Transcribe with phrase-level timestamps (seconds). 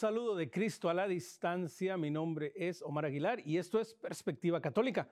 [0.00, 4.58] Saludo de Cristo a la distancia, mi nombre es Omar Aguilar y esto es Perspectiva
[4.58, 5.10] Católica.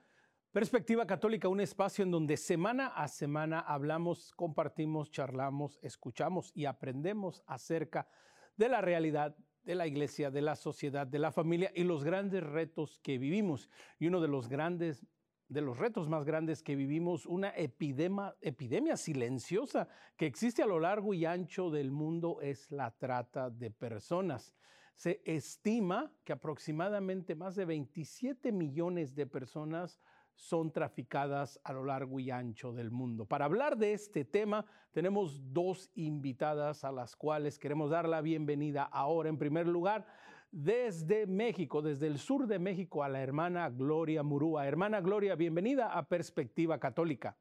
[0.51, 7.43] Perspectiva Católica, un espacio en donde semana a semana hablamos, compartimos, charlamos, escuchamos y aprendemos
[7.47, 8.09] acerca
[8.57, 12.43] de la realidad de la iglesia, de la sociedad, de la familia y los grandes
[12.43, 13.69] retos que vivimos.
[13.99, 15.07] Y uno de los grandes
[15.49, 20.79] de los retos más grandes que vivimos, una epidemia, epidemia silenciosa que existe a lo
[20.79, 24.55] largo y ancho del mundo es la trata de personas.
[24.99, 30.01] Se estima que aproximadamente más de 27 millones de personas
[30.35, 33.25] son traficadas a lo largo y ancho del mundo.
[33.25, 38.83] Para hablar de este tema, tenemos dos invitadas a las cuales queremos dar la bienvenida
[38.83, 39.29] ahora.
[39.29, 40.05] En primer lugar,
[40.51, 44.67] desde México, desde el sur de México, a la hermana Gloria Murúa.
[44.67, 47.37] Hermana Gloria, bienvenida a Perspectiva Católica.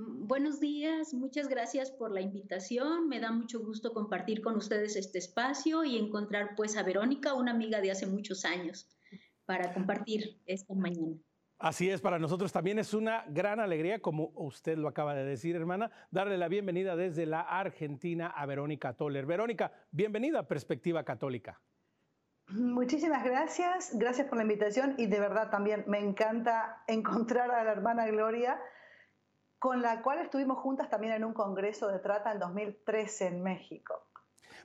[0.00, 3.08] Mm, buenos días, muchas gracias por la invitación.
[3.08, 7.50] Me da mucho gusto compartir con ustedes este espacio y encontrar pues a Verónica, una
[7.52, 8.88] amiga de hace muchos años,
[9.44, 11.16] para compartir esta mañana.
[11.58, 15.56] Así es, para nosotros también es una gran alegría, como usted lo acaba de decir,
[15.56, 19.26] hermana, darle la bienvenida desde la Argentina a Verónica Toller.
[19.26, 21.60] Verónica, bienvenida a Perspectiva Católica.
[22.48, 27.72] Muchísimas gracias, gracias por la invitación y de verdad también me encanta encontrar a la
[27.72, 28.58] hermana Gloria,
[29.60, 34.06] con la cual estuvimos juntas también en un congreso de trata en 2013 en México.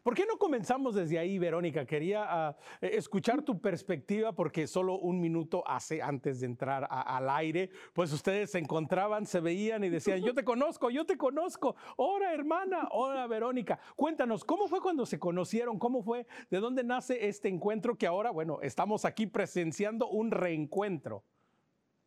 [0.04, 1.86] ¿Por qué no comenzamos desde ahí, Verónica?
[1.86, 7.30] Quería ah, eh, escuchar tu perspectiva porque solo un minuto hace antes de entrar al
[7.30, 11.76] aire, pues ustedes se encontraban, se veían y decían, yo te conozco, yo te conozco.
[11.98, 13.80] Hola, hermana, hola, Verónica.
[13.98, 15.78] Cuéntanos, ¿cómo fue cuando se conocieron?
[15.78, 16.26] ¿Cómo fue?
[16.50, 21.26] ¿De dónde nace este encuentro que ahora, bueno, estamos aquí presenciando un reencuentro?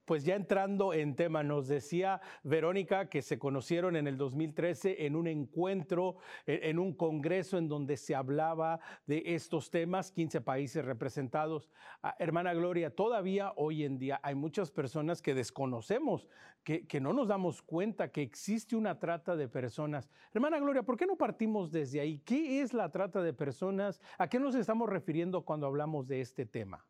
[0.09, 5.15] Pues ya entrando en tema, nos decía Verónica que se conocieron en el 2013 en
[5.15, 10.83] un encuentro, e, en un congreso en donde se hablaba de estos temas, 15 países
[10.83, 11.69] representados.
[12.03, 16.27] Ah, hermana Gloria, todavía hoy en día hay muchas personas que desconocemos,
[16.65, 20.09] que, que no nos damos cuenta que existe una trata de personas.
[20.33, 22.21] Hermana Gloria, ¿por qué no partimos desde ahí?
[22.21, 24.01] ¿Qué es la trata de personas?
[24.17, 26.87] ¿A qué nos estamos refiriendo cuando hablamos de este tema?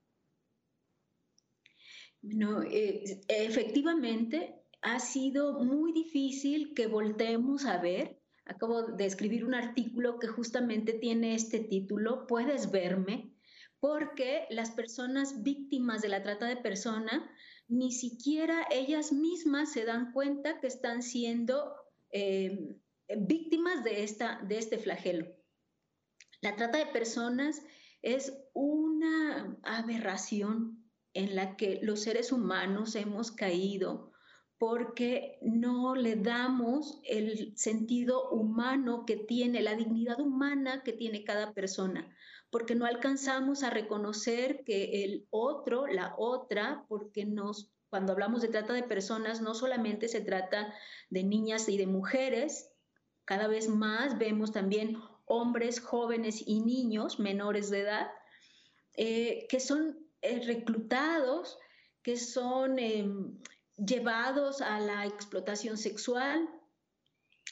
[2.35, 8.21] No, eh, efectivamente, ha sido muy difícil que volteemos a ver.
[8.45, 13.35] Acabo de escribir un artículo que justamente tiene este título, Puedes verme,
[13.81, 17.23] porque las personas víctimas de la trata de personas
[17.69, 21.75] ni siquiera ellas mismas se dan cuenta que están siendo
[22.11, 22.77] eh,
[23.19, 25.27] víctimas de, esta, de este flagelo.
[26.41, 27.63] La trata de personas
[28.01, 34.13] es una aberración en la que los seres humanos hemos caído
[34.59, 41.53] porque no le damos el sentido humano que tiene, la dignidad humana que tiene cada
[41.53, 42.13] persona,
[42.51, 48.49] porque no alcanzamos a reconocer que el otro, la otra, porque nos, cuando hablamos de
[48.49, 50.75] trata de personas, no solamente se trata
[51.09, 52.73] de niñas y de mujeres,
[53.25, 58.11] cada vez más vemos también hombres, jóvenes y niños menores de edad,
[58.97, 61.59] eh, que son eh, reclutados,
[62.03, 63.39] que son em,
[63.77, 66.49] llevados a la explotación sexual,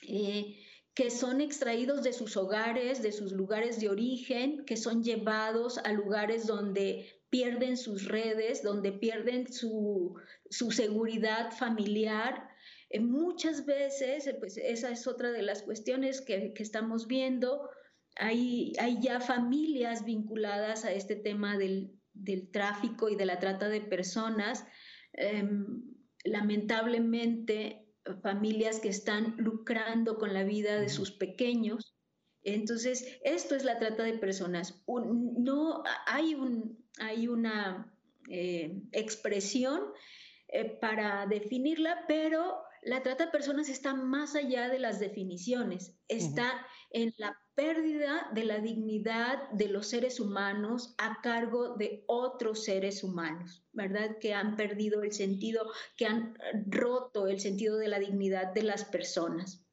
[0.03, 0.57] eh,
[0.95, 5.93] que son extraídos de sus hogares, de sus lugares de origen, que son llevados a
[5.93, 10.15] lugares donde pierden sus redes, donde pierden su,
[10.49, 12.49] seguridad familiar.
[12.89, 17.69] Eh, muchas veces, pues esa es otra de las cuestiones que, estamos viendo,
[18.17, 23.69] hay, hay, ya familias vinculadas a este tema del, del tráfico y de la trata
[23.69, 24.67] de personas,
[25.13, 25.83] em,
[26.25, 27.87] lamentablemente
[28.23, 31.97] familias que están lucrando con la vida de sus pequeños.
[32.43, 34.83] Entonces, esto es la trata de personas.
[34.87, 37.93] no hay, un, hay una
[38.29, 39.81] eh, expresión
[40.49, 46.65] eh, para definirla, pero la trata de personas está más allá de las definiciones, está
[46.91, 53.03] en la pérdida de la dignidad de los seres humanos a cargo de otros seres
[53.03, 54.19] humanos, ¿verdad?
[54.21, 56.39] Que han perdido el sentido, que han
[56.69, 59.67] roto el sentido de la dignidad de las personas.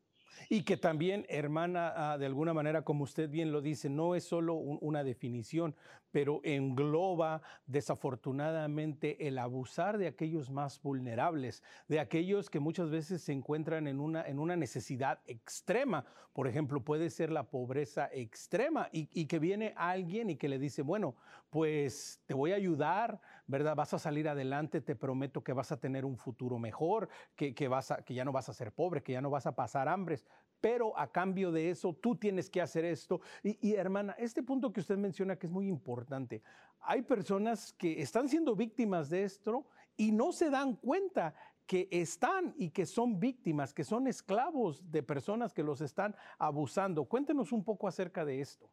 [0.50, 4.24] Y que también, hermana, ah, de alguna manera, como usted bien lo dice, no es
[4.24, 5.76] solo una definición,
[6.14, 13.34] pero engloba desafortunadamente el abusar de aquellos más vulnerables, de aquellos que muchas veces se
[13.34, 16.06] encuentran en una, en una necesidad extrema.
[16.32, 20.84] Por ejemplo, puede ser la pobreza extrema y, que viene alguien y que le dice,
[20.84, 21.16] bueno,
[21.50, 23.76] pues te voy a ayudar, ¿verdad?
[23.76, 27.68] Vas a salir adelante, te prometo que vas a tener un futuro mejor, que, que,
[27.68, 29.90] vas a, que ya no vas a ser pobre, que ya no vas a pasar
[29.90, 30.26] hambres,
[30.64, 33.20] pero a cambio de eso tú tienes que hacer esto.
[33.44, 36.42] Y, hermana, este punto que usted menciona que es muy importante,
[36.80, 39.66] hay personas que están siendo víctimas de esto
[39.98, 41.36] y no se dan cuenta
[41.68, 47.04] que están y que son víctimas, que son esclavos de personas que los están abusando.
[47.04, 48.70] Cuéntenos un poco acerca de esto.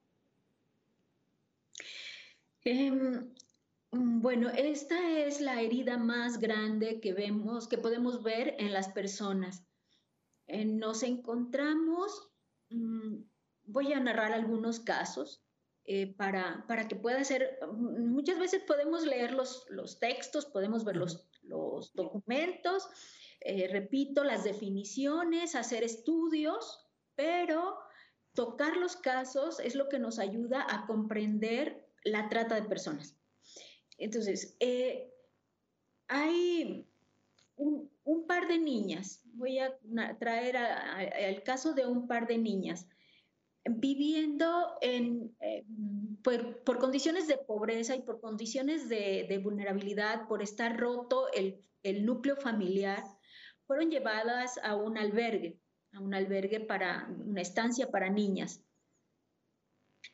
[2.62, 3.34] Em,
[3.90, 9.64] bueno, esta es la herida más grande que vemos, que podemos ver en las personas.
[10.50, 12.32] Eh, nos encontramos,
[12.70, 13.16] mm,
[13.64, 15.44] voy a narrar algunos casos
[15.84, 20.96] eh, para, para, que pueda ser, muchas veces podemos leer los, los textos, podemos ver
[20.96, 22.88] los, los documentos,
[23.40, 27.78] eh, repito, las definiciones, hacer estudios, pero
[28.34, 33.16] tocar los casos es lo que nos ayuda a comprender la trata de personas.
[33.96, 35.12] Entonces, eh,
[36.08, 36.86] hay
[37.56, 37.90] un,
[38.26, 39.78] par de niñas, voy a
[40.18, 40.56] traer
[41.18, 42.86] el caso de un par de niñas
[43.64, 45.64] viviendo en, eh,
[46.22, 51.62] por, condiciones de pobreza y por condiciones de, vulnerabilidad, por estar roto el,
[52.04, 53.02] núcleo familiar,
[53.66, 55.58] fueron llevadas a un albergue,
[55.92, 58.62] a un albergue para una estancia para niñas.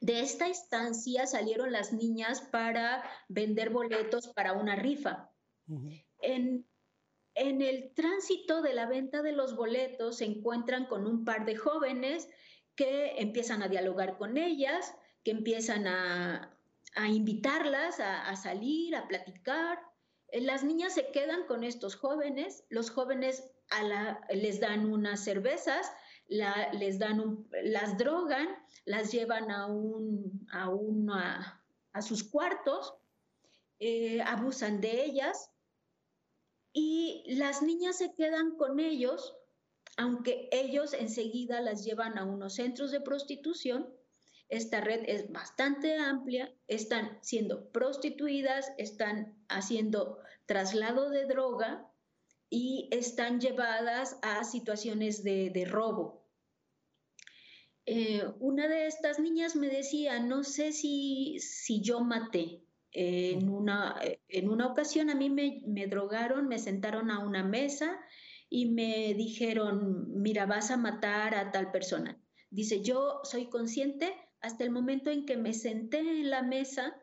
[0.01, 5.31] De esta estancia salieron las niñas para vender boletos para una rifa.
[6.21, 6.67] en,
[7.37, 11.55] en el tránsito de la venta de los boletos se encuentran con un par de
[11.55, 12.29] jóvenes
[12.75, 16.53] que empiezan a dialogar con ellas, que empiezan a,
[17.09, 19.79] invitarlas a, salir, a platicar.
[20.29, 23.45] Eh, las niñas se quedan con estos jóvenes, los jóvenes
[24.31, 25.93] les dan unas cervezas,
[26.29, 28.49] les dan las drogan,
[28.87, 31.61] las llevan a, un, a,
[31.93, 32.95] a sus cuartos,
[33.79, 35.51] eh, abusan de ellas
[36.79, 39.35] y las niñas se quedan con ellos
[39.97, 43.89] aunque ellos enseguida las llevan a unos centros de prostitución.
[44.49, 51.91] Esta red es bastante amplia, están siendo prostituidas, están haciendo traslado de droga
[52.49, 56.25] y están llevadas a situaciones de, robo.
[57.87, 62.66] Eh, una de estas niñas me decía, no sé si, si yo maté.
[62.93, 67.99] En, una, en una ocasión a mí me, me drogaron, me sentaron a una mesa
[68.49, 72.21] y me dijeron, mira, vas a matar a tal persona.
[72.51, 76.97] Dice, yo soy consciente hasta el momento en que me senté en la mesa,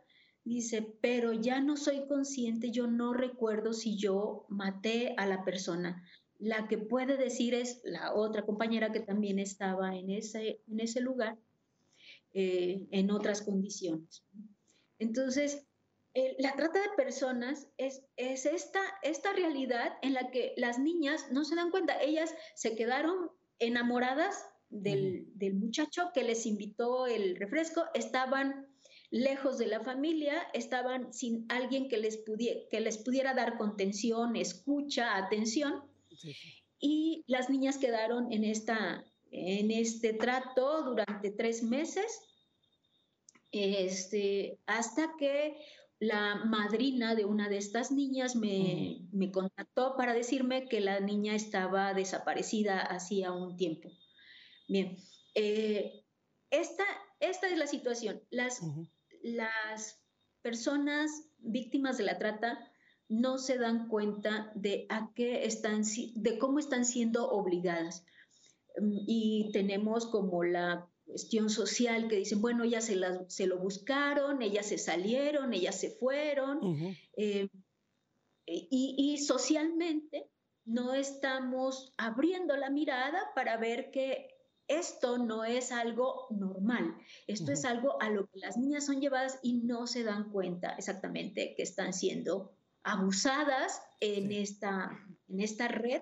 [0.44, 6.04] dice, pero ya no soy consciente, yo no recuerdo si yo maté a la persona.
[6.40, 11.02] La que puede decir es la otra compañera que también estaba en ese, en ese
[11.02, 11.38] lugar,
[12.34, 14.24] eh, en otras condiciones.
[15.00, 15.66] Entonces,
[16.38, 21.44] la trata de personas es, es esta, esta realidad en la que las niñas no
[21.44, 28.68] se dan cuenta, ellas se quedaron enamoradas del, muchacho que les invitó el refresco, estaban
[29.10, 34.36] lejos de la familia, estaban sin alguien que les, pudiera, que les pudiera dar contención,
[34.36, 35.84] escucha, atención,
[36.80, 42.22] y las niñas quedaron en, esta, en este trato durante tres meses,
[43.52, 45.56] este, hasta que
[46.00, 51.94] la madrina de una de estas niñas me, contactó para decirme que la niña estaba
[51.94, 53.90] desaparecida hacía un tiempo.
[54.68, 54.98] Bien,
[55.36, 56.04] eh,
[56.50, 56.84] esta,
[57.20, 58.22] esta, es la situación.
[58.30, 58.62] Las,
[59.22, 60.04] las
[60.42, 62.72] personas víctimas de la trata
[63.10, 65.84] no se dan cuenta de, a qué están,
[66.16, 68.06] de cómo están siendo obligadas.
[68.78, 74.42] Mm, y tenemos como la cuestión social que dicen, bueno, ellas se, se lo buscaron,
[74.42, 76.60] ellas se salieron, ellas se fueron,
[77.18, 77.50] eh,
[78.46, 80.30] y, socialmente
[80.66, 84.30] no estamos abriendo la mirada para ver que
[84.68, 86.96] esto no es algo normal,
[87.28, 90.72] esto es algo a lo que las niñas son llevadas y no se dan cuenta
[90.78, 94.90] exactamente que están siendo abusadas en, esta,
[95.28, 96.02] en esta red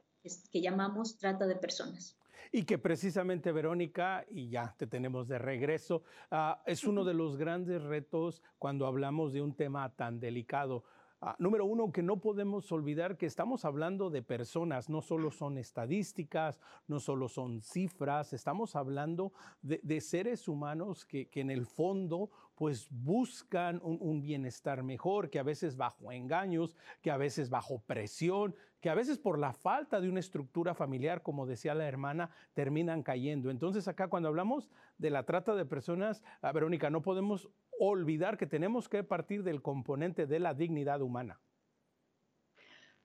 [0.52, 2.16] que llamamos trata de personas
[2.52, 7.38] y que precisamente Verónica, y ya te tenemos de regreso, ah, es uno de los
[7.38, 10.84] grandes retos cuando hablamos de un tema tan delicado.
[11.24, 15.60] Ah, número uno, que no podemos olvidar que estamos hablando de personas, no solo son
[15.60, 22.32] estadísticas, no solo son cifras, estamos hablando de, seres humanos que, que, en el fondo
[22.56, 28.56] pues buscan un, bienestar mejor, que a veces bajo engaños, que a veces bajo presión,
[28.80, 33.02] que a veces por la falta de una estructura familiar, como decía la hermana, terminan
[33.02, 33.50] cayendo.
[33.50, 37.50] Entonces acá cuando hablamos de la trata de personas, ah, Verónica, no podemos
[37.90, 41.40] olvidar que tenemos que partir del componente de la dignidad humana.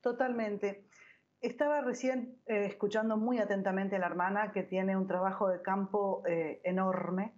[0.03, 0.85] Totalmente.
[1.41, 6.23] Estaba recién eh, escuchando muy atentamente a la hermana que tiene un trabajo de campo
[6.27, 7.33] eh, enorme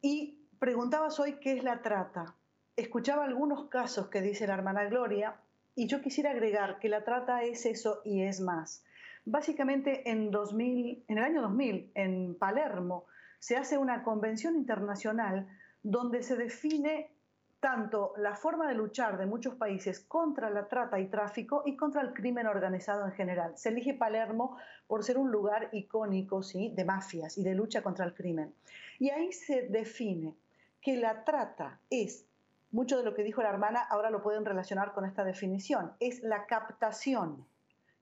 [0.00, 2.36] y preguntabas hoy qué es la trata.
[2.76, 5.36] Escuchaba algunos casos que dice la hermana Gloria
[5.74, 8.84] y yo quisiera agregar que la trata es eso y es más.
[9.24, 13.06] Básicamente en, 2000, en el año 2000, en Palermo,
[13.40, 15.48] se hace una convención internacional
[15.88, 17.12] donde se define
[17.60, 22.02] tanto la forma de luchar de muchos países contra la trata y tráfico y contra
[22.02, 23.56] el crimen organizado en general.
[23.56, 24.56] Se elige Palermo
[24.88, 26.72] por ser un lugar icónico ¿sí?
[26.74, 28.52] de mafias y de lucha contra el crimen.
[28.98, 30.34] Y ahí se define
[30.82, 32.26] que la trata es,
[32.72, 36.20] mucho de lo que dijo la hermana ahora lo pueden relacionar con esta definición, es
[36.20, 37.46] la captación.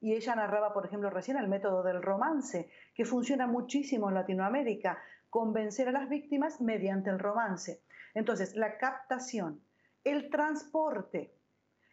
[0.01, 4.99] Y ella narraba, por ejemplo, recién el método del romance, que funciona muchísimo en Latinoamérica,
[5.35, 7.83] convencer a las víctimas mediante el romance.
[8.15, 9.61] Entonces, la captación,
[10.05, 11.35] el transporte,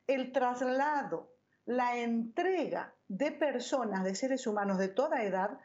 [0.05, 1.33] el traslado,
[1.65, 5.59] la entrega de personas, de seres humanos de toda edad,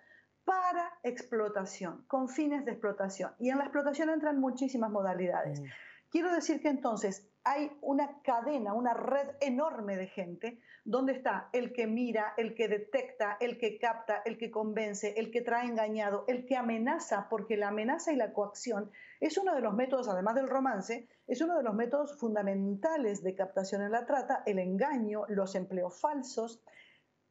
[0.46, 3.32] para explotación, con fines de explotación.
[3.38, 5.60] Y en la explotación entran muchísimas modalidades.
[5.60, 5.64] Mm.
[6.08, 11.72] Quiero decir que entonces hay una cadena, una red enorme de gente donde está el
[11.72, 16.24] que mira, el que detecta, el que capta, el que convence, el que trae engañado,
[16.26, 20.34] el que amenaza, porque la amenaza y la coacción es uno de los métodos, además
[20.34, 25.22] del romance, es uno de los métodos fundamentales de captación en la trata, el engaño,
[25.28, 26.64] los empleos falsos.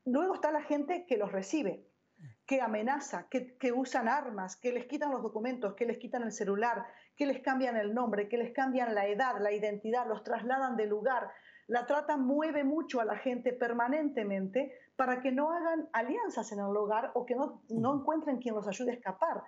[0.05, 1.86] Luego está la gente que los recibe,
[2.45, 6.86] que amenaza, que, usan armas, que les quitan los documentos, que les quitan el celular,
[7.15, 10.88] que les cambian el nombre, que les cambian la edad, la identidad, los trasladan de
[10.88, 11.31] lugar.
[11.67, 16.75] La trata mueve mucho a la gente permanentemente para que no hagan alianzas en el
[16.77, 19.43] hogar o que no, no encuentren quien los ayude a escapar.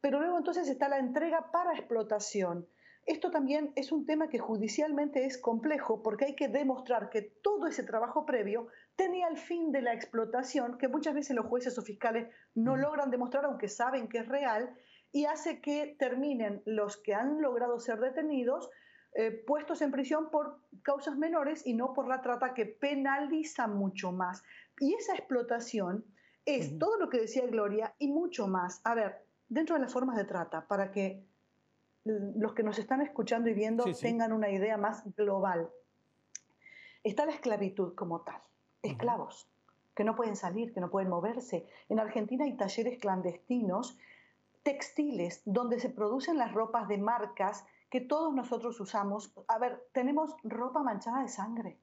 [0.00, 2.66] Pero luego entonces está la entrega para explotación.
[3.08, 7.66] Esto también es un tema que judicialmente es complejo porque hay que demostrar que todo
[7.66, 11.82] ese trabajo previo tenía el fin de la explotación, que muchas veces los jueces o
[11.82, 14.76] fiscales no logran demostrar, aunque saben que es real,
[15.12, 18.70] y hace que terminen los que han logrado ser detenidos
[19.14, 24.12] eh, puestos en prisión por causas menores y no por la trata que penaliza mucho
[24.12, 24.44] más.
[24.78, 26.04] Y esa explotación
[26.44, 28.80] es todo lo que decía Gloria y mucho más.
[28.84, 31.24] A ver, dentro de las formas de trata, para que
[32.04, 35.68] los que nos están escuchando y viendo tengan una idea más global,
[37.02, 38.40] está la esclavitud como tal
[38.82, 39.50] esclavos,
[39.94, 41.66] que no pueden salir, que no pueden moverse.
[41.88, 43.98] En Argentina hay talleres clandestinos,
[44.62, 49.32] textiles, donde se producen las ropas de marcas que todos nosotros usamos.
[49.48, 51.80] A ver, tenemos ropa manchada de sangre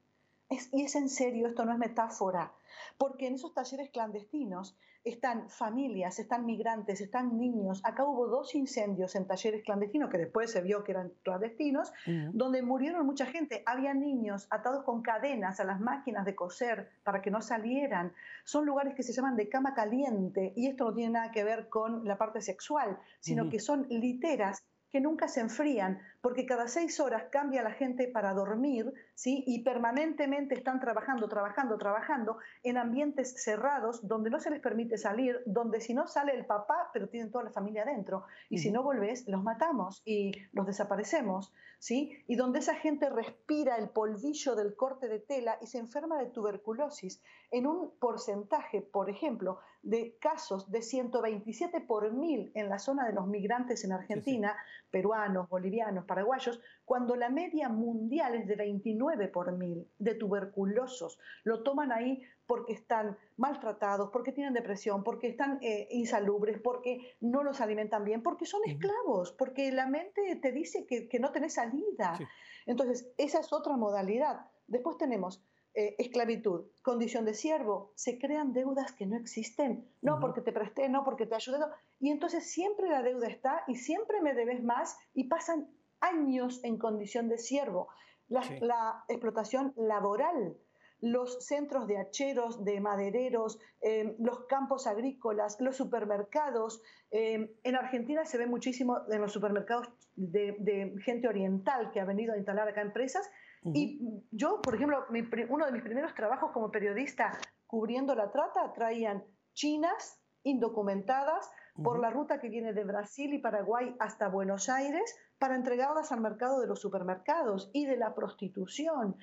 [0.50, 2.54] y es en serio, esto no es metáfora,
[2.98, 7.80] porque en esos talleres clandestinos están familias, están migrantes, están niños.
[7.84, 11.94] Acá hubo dos incendios en talleres clandestinos, que después se vio que eran clandestinos,
[12.34, 13.62] donde murieron mucha gente.
[13.68, 18.14] Había niños atados con cadenas a las máquinas de coser para que no salieran.
[18.46, 21.70] Son lugares que se llaman de cama caliente, y esto no tiene nada que ver
[21.70, 27.00] con la parte sexual, sino que son literas que nunca se enfrían, porque cada seis
[27.00, 29.44] horas cambia la gente para dormir, ¿sí?
[29.46, 35.44] Y permanentemente están trabajando, trabajando, trabajando en ambientes cerrados donde no se les permite salir,
[35.46, 38.82] donde si no sale el papá, pero tienen toda la familia adentro, y si no
[38.82, 42.17] volvés, los matamos y los desaparecemos, ¿sí?
[42.25, 46.32] Y donde esa gente respira el polvillo del corte de tela y se enferma de
[46.32, 53.05] tuberculosis en un porcentaje, por ejemplo, de casos de 127 por mil en la zona
[53.05, 54.58] de los migrantes en Argentina,
[54.89, 61.19] peruanos, bolivianos, paraguayos, cuando la media mundial es de 29 por mil de tuberculosos.
[61.43, 67.43] Lo toman ahí porque están maltratados, porque tienen depresión, porque están eh, insalubres, porque no
[67.43, 72.17] los alimentan bien, porque son esclavos, porque la mente te dice que, no tenés salida.
[72.65, 74.48] Entonces, esa es otra modalidad.
[74.67, 75.43] Después tenemos
[75.74, 80.88] eh, esclavitud, condición de siervo, se crean deudas que no existen, no porque te presté,
[80.88, 81.57] no porque te ayudé,
[82.00, 85.67] y entonces siempre la deuda está y siempre me debes más y pasan
[86.06, 87.88] años en condición de siervo.
[88.28, 90.58] La, explotación laboral,
[91.00, 96.82] los centros de hacheros, de madereros, em, los campos agrícolas, los supermercados.
[97.12, 102.06] Em, en Argentina se ve muchísimo en los supermercados de, de, gente oriental que ha
[102.06, 103.30] venido a instalar acá empresas
[103.74, 104.00] y
[104.32, 105.06] yo, por ejemplo,
[105.50, 111.50] uno de mis primeros trabajos como periodista cubriendo la trata traían chinas indocumentadas
[111.84, 116.22] por la ruta que viene de Brasil y Paraguay hasta Buenos Aires para entregarlas al
[116.22, 119.15] mercado de los supermercados y de la prostitución.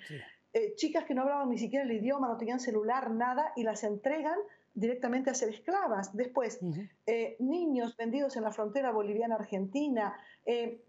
[0.52, 3.84] Eh, chicas que no hablaban ni siquiera el idioma, no tenían celular, nada, y las
[3.84, 4.36] entregan
[4.74, 6.14] directamente a ser esclavas.
[6.14, 6.60] Después,
[7.06, 10.14] eh, niños vendidos en la frontera boliviana-argentina,
[10.44, 10.84] eh,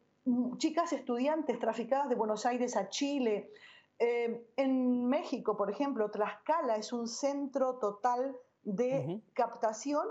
[0.58, 3.50] chicas estudiantes traficadas de Buenos Aires a Chile.
[4.58, 10.06] en México, por ejemplo, Tlaxcala es un centro total de captación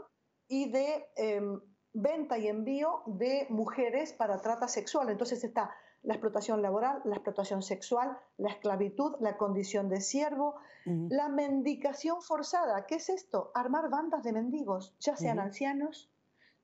[0.49, 1.61] y de em,
[1.93, 5.11] venta y envío de mujeres para trata sexual.
[5.11, 11.29] Entonces está la explotación laboral, la explotación sexual, la esclavitud, la condición de siervo, la
[11.29, 12.87] mendicación forzada.
[12.87, 13.53] ¿Qué es esto?
[13.55, 16.11] Armar bandas de mendigos, ya sean ancianos,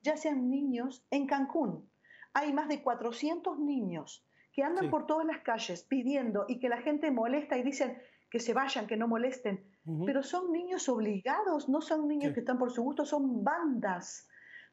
[0.01, 1.05] ya sean niños.
[1.09, 1.89] En Cancún
[2.33, 6.81] hay más de 400 niños que andan por todas las calles pidiendo y que la
[6.81, 7.97] gente molesta y dicen
[8.29, 9.65] que se vayan, que no molesten.
[10.05, 14.28] Pero son niños obligados, no son niños que están por su gusto, son bandas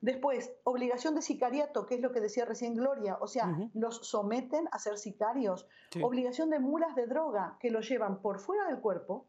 [0.06, 4.68] Después, obligación de sicariato, que es lo que decía recién Gloria, o sea, los someten
[4.70, 5.66] a ser sicarios.
[6.00, 9.26] Obligación de mulas de droga, que los llevan por fuera del cuerpo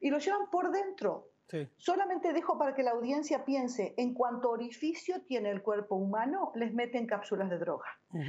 [0.00, 1.32] y los llevan por dentro.
[1.76, 6.72] Solamente dejo para que la audiencia piense, en cuanto orificio tiene el cuerpo humano, les
[6.72, 7.88] meten cápsulas de droga.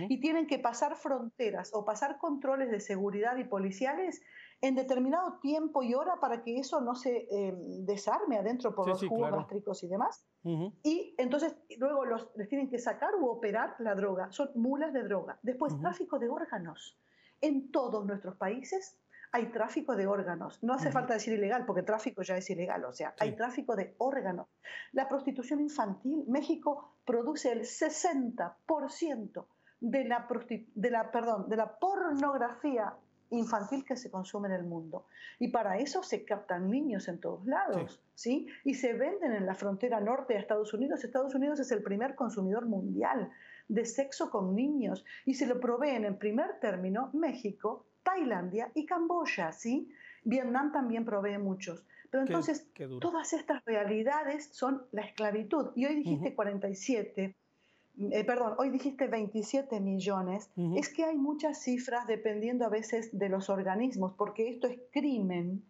[0.09, 4.23] Y tienen que pasar fronteras o pasar controles de seguridad y policiales
[4.61, 7.53] en determinado tiempo y hora para que eso no se eh,
[7.85, 10.25] desarme adentro por los jugos gástricos y demás.
[10.45, 14.31] Y entonces luego los, les tienen que sacar u operar la droga.
[14.31, 15.39] Son mulas de droga.
[15.41, 16.99] Después, tráfico de órganos.
[17.39, 18.99] En todos nuestros países
[19.31, 20.61] hay tráfico de órganos.
[20.61, 22.85] No hace falta decir ilegal, porque tráfico ya es ilegal.
[22.85, 24.47] O sea, hay tráfico de órganos.
[24.91, 26.25] La prostitución infantil.
[26.27, 29.45] México produce el 60%
[29.79, 30.27] de la,
[30.75, 32.93] de la, perdón, de la pornografía
[33.29, 35.05] infantil que se consume en el mundo.
[35.39, 38.47] Y para eso se captan niños en todos lados, sí.
[38.63, 41.03] Y se venden en la frontera norte de Estados Unidos.
[41.03, 43.31] Estados Unidos es el primer consumidor mundial
[43.67, 49.51] de sexo con niños y se lo proveen en primer término México, Tailandia y Camboya,
[49.51, 49.91] ¿sí?
[50.23, 51.85] Vietnam también provee muchos.
[52.09, 52.69] Pero entonces,
[53.01, 55.71] todas estas realidades son la esclavitud.
[55.75, 57.35] Y hoy dijiste 47
[57.97, 63.29] eh, perdón, hoy dijiste 27 millones, es que hay muchas cifras dependiendo a veces de
[63.29, 65.63] los organismos, porque esto es crimen,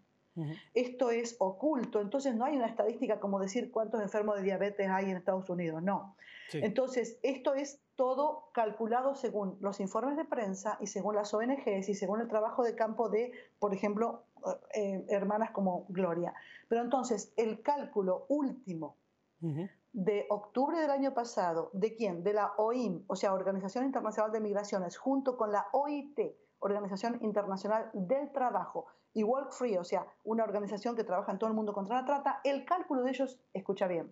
[0.73, 5.11] esto es oculto, entonces no hay una estadística como decir cuántos enfermos de diabetes hay
[5.11, 6.15] en Estados Unidos, no.
[6.53, 11.95] Entonces, esto es todo calculado según los informes de prensa y según las ONGs y
[11.95, 14.23] según el trabajo de campo de, por ejemplo,
[14.73, 16.33] eh, hermanas como Gloria.
[16.67, 18.97] Pero entonces, el cálculo último
[19.93, 22.23] de octubre del año pasado, ¿de quién?
[22.23, 26.19] De la OIM, o sea, Organización Internacional de Migraciones, junto con la OIT,
[26.59, 31.47] Organización Internacional del Trabajo, y Walk Free, o sea, una organización que trabaja en todo
[31.47, 34.11] el mundo contra la trata, el cálculo de ellos, escucha bien,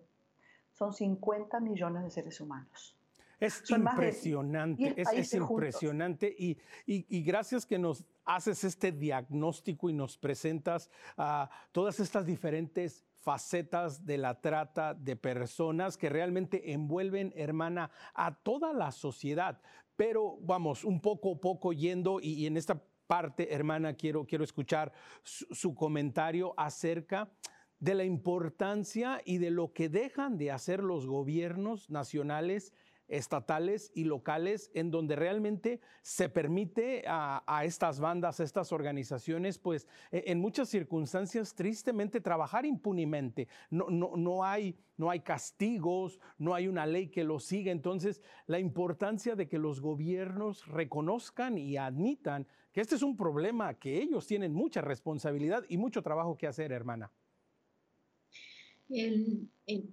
[0.70, 2.96] son 50 millones de seres humanos.
[3.40, 10.88] Es impresionante, es, impresionante y, y, gracias que nos haces este diagnóstico y nos presentas
[11.16, 18.34] a todas estas diferentes facetas de la trata de personas que realmente envuelven, hermana, a
[18.34, 19.60] toda la sociedad.
[19.96, 24.92] Pero vamos, un poco a poco yendo y, en esta parte, hermana, quiero, quiero escuchar
[25.22, 27.30] su comentario acerca
[27.78, 32.72] de la importancia y de lo que dejan de hacer los gobiernos nacionales
[33.12, 39.86] estatales y locales en donde realmente se permite a, estas bandas, a estas organizaciones, pues
[40.10, 43.48] e, en muchas circunstancias tristemente trabajar impunemente.
[43.70, 47.70] No, no, no, hay, no hay castigos, no hay una ley que lo siga.
[47.70, 53.74] Entonces, la importancia de que los gobiernos reconozcan y admitan que este es un problema,
[53.74, 57.12] que ellos tienen mucha responsabilidad y mucho trabajo que hacer, hermana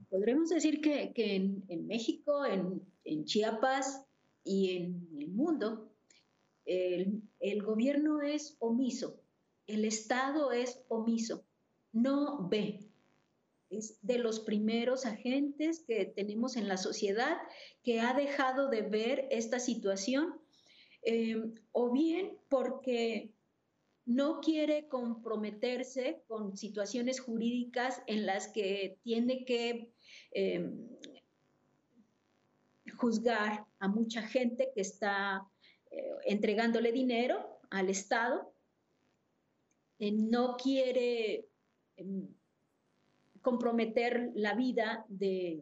[0.09, 2.81] podremos decir que, en, México, en,
[3.25, 4.05] Chiapas
[4.43, 5.91] y en el mundo,
[6.65, 9.21] el, gobierno es omiso,
[9.67, 11.45] el Estado es omiso,
[11.91, 12.79] no ve.
[13.69, 17.37] Es de los primeros agentes que tenemos en la sociedad
[17.83, 20.39] que ha dejado de ver esta situación,
[21.03, 21.35] eh,
[21.71, 23.31] o bien porque
[24.05, 29.93] no quiere comprometerse con situaciones jurídicas en las que tiene que
[30.31, 30.87] em,
[32.99, 35.47] juzgar a mucha gente que está
[35.91, 38.53] eh, entregándole dinero al Estado,
[39.99, 41.47] eh, no quiere
[41.95, 42.27] em,
[43.41, 45.61] comprometer la vida de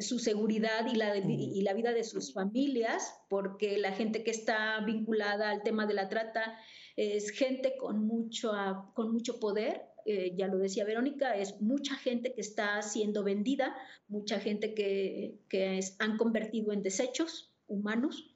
[0.00, 4.80] su seguridad y la, y la vida de sus familias, porque la gente que está
[4.80, 6.56] vinculada al tema de la trata
[6.96, 8.52] es gente con mucho,
[8.94, 13.76] con mucho poder, eh, ya lo decía Verónica, es mucha gente que está siendo vendida,
[14.08, 18.28] mucha gente que, que han convertido en desechos humanos.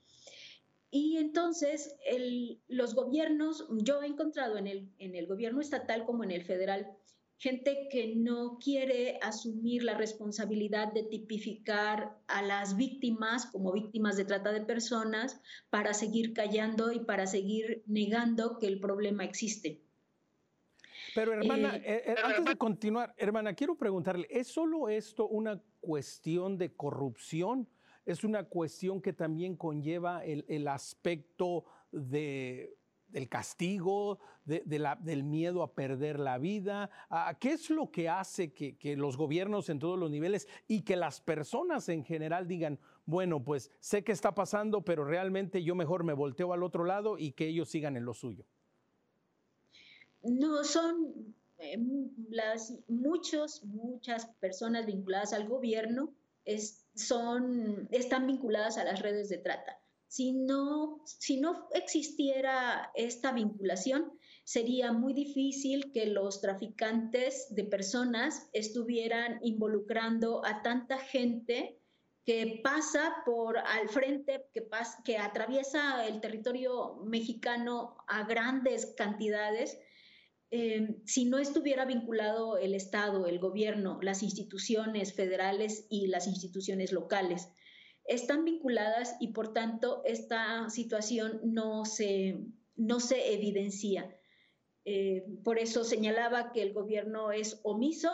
[0.91, 1.95] Y entonces
[2.69, 6.97] los gobiernos, yo he encontrado en el, en el gobierno estatal como en el federal,
[7.39, 14.25] gente que no quiere asumir la responsabilidad de tipificar a las víctimas como víctimas de
[14.25, 19.86] trata de personas para seguir callando y para seguir negando que el problema existe.
[21.17, 26.59] Pero hermana, eh, eh, antes de continuar, hermana, quiero preguntarle, ¿es solo esto una cuestión
[26.59, 27.69] de corrupción?
[28.05, 32.77] ¿Es una cuestión que también conlleva el aspecto de
[33.09, 36.91] del castigo, del miedo a perder la vida?
[37.41, 41.21] ¿Qué es lo que hace que, los gobiernos en todos los niveles y que las
[41.21, 46.13] personas en general digan, bueno, pues sé que está pasando, pero realmente yo mejor me
[46.13, 48.45] volteo al otro lado y que ellos sigan en lo suyo?
[50.23, 51.79] No, son eh,
[52.89, 56.15] muchos, muchas personas vinculadas al gobierno
[56.95, 59.79] son, están vinculadas a las redes de trata.
[60.09, 64.13] Si no, si no existiera esta vinculación,
[64.45, 71.81] sería muy difícil que los traficantes de personas estuvieran involucrando a tanta gente
[72.25, 74.69] que pasa por al frente, que,
[75.05, 79.79] que atraviesa el territorio mexicano a grandes cantidades,
[81.05, 87.49] si no estuviera vinculado el Estado, el gobierno, las instituciones federales y las instituciones locales
[88.07, 92.39] están vinculadas y por tanto esta situación no se,
[92.77, 94.17] no se evidencia.
[94.85, 98.11] Eh, por eso señalaba que el gobierno es omiso,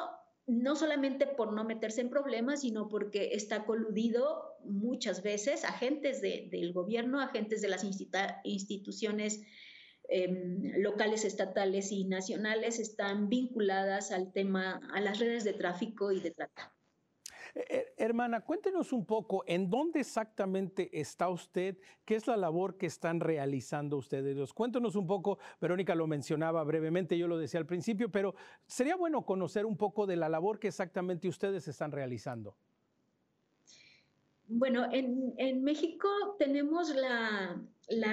[0.47, 6.73] no solamente por no meterse en problemas, sino porque está coludido muchas veces agentes del
[6.73, 9.43] gobierno, agentes de las instituciones
[10.13, 16.21] em, locales, estatales y nacionales están vinculadas al tema, a las redes de tráfico y
[16.21, 16.73] de trata.
[17.55, 21.77] Eh, hermana, cuéntenos un poco, ¿en dónde exactamente está usted?
[22.05, 24.53] ¿Qué es la labor que están realizando ustedes?
[24.55, 28.35] Cuéntenos un poco, Verónica lo mencionaba brevemente, yo lo decía al principio, pero
[28.67, 32.57] sería bueno conocer un poco de la labor que exactamente ustedes están realizando.
[34.49, 37.63] Bueno, en, México tenemos la,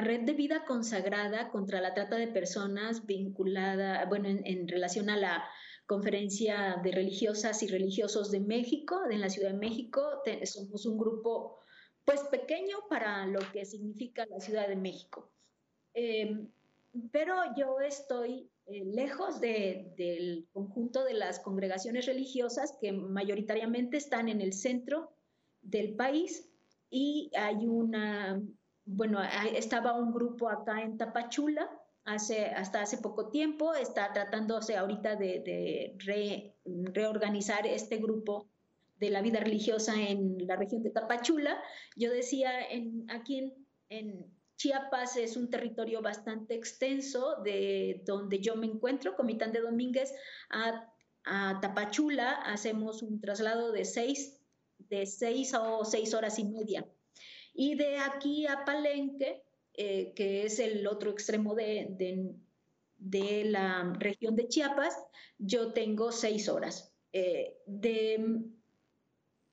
[0.01, 5.43] red de vida consagrada contra la trata de personas vinculada, bueno, en relación a la
[5.89, 10.21] Conferencia de Religiosas y Religiosos de México, en la Ciudad de México.
[10.45, 11.57] somos un grupo
[12.05, 15.31] pues pequeño para lo que significa la Ciudad de México.
[15.95, 16.47] Em,
[17.11, 24.41] pero yo estoy eh, lejos del conjunto de las congregaciones religiosas que mayoritariamente están en
[24.41, 25.11] el centro
[25.69, 26.49] del país
[26.89, 28.41] y hay una,
[28.85, 29.19] bueno,
[29.55, 31.69] estaba un grupo acá en Tapachula
[32.05, 35.95] hasta hace poco tiempo, está tratándose ahorita de,
[36.93, 38.47] reorganizar este grupo
[38.99, 41.57] de la vida religiosa en la región de Tapachula.
[41.95, 43.53] Yo decía, en, aquí
[43.89, 50.13] en, Chiapas es un territorio bastante extenso de donde yo me encuentro, Comitán de Domínguez,
[50.49, 50.85] a,
[51.61, 54.38] Tapachula hacemos un traslado de seis,
[54.89, 56.85] de seis o seis horas y media.
[57.53, 59.43] Y de aquí a Palenque
[59.81, 62.35] eh, que es el otro extremo de,
[62.97, 64.93] de, la región de Chiapas,
[65.37, 66.93] yo tengo seis horas.
[67.13, 68.15] Eh, de,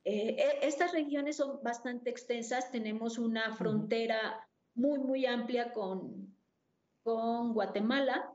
[0.03, 6.35] eh, e, estas regiones son bastante extensas, tenemos una frontera muy, muy amplia con,
[7.05, 8.35] con Guatemala,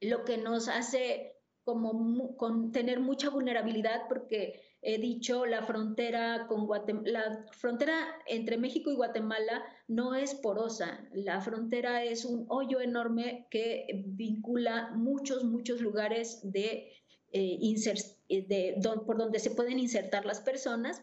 [0.00, 6.68] lo que nos hace como con tener mucha vulnerabilidad porque he dicho, la frontera, con
[7.04, 7.94] la frontera
[8.26, 11.08] entre México y Guatemala no es porosa.
[11.12, 16.92] La frontera es un hoyo enorme que vincula muchos, muchos lugares de,
[17.32, 17.58] eh,
[19.06, 21.02] por donde se pueden insertar las personas.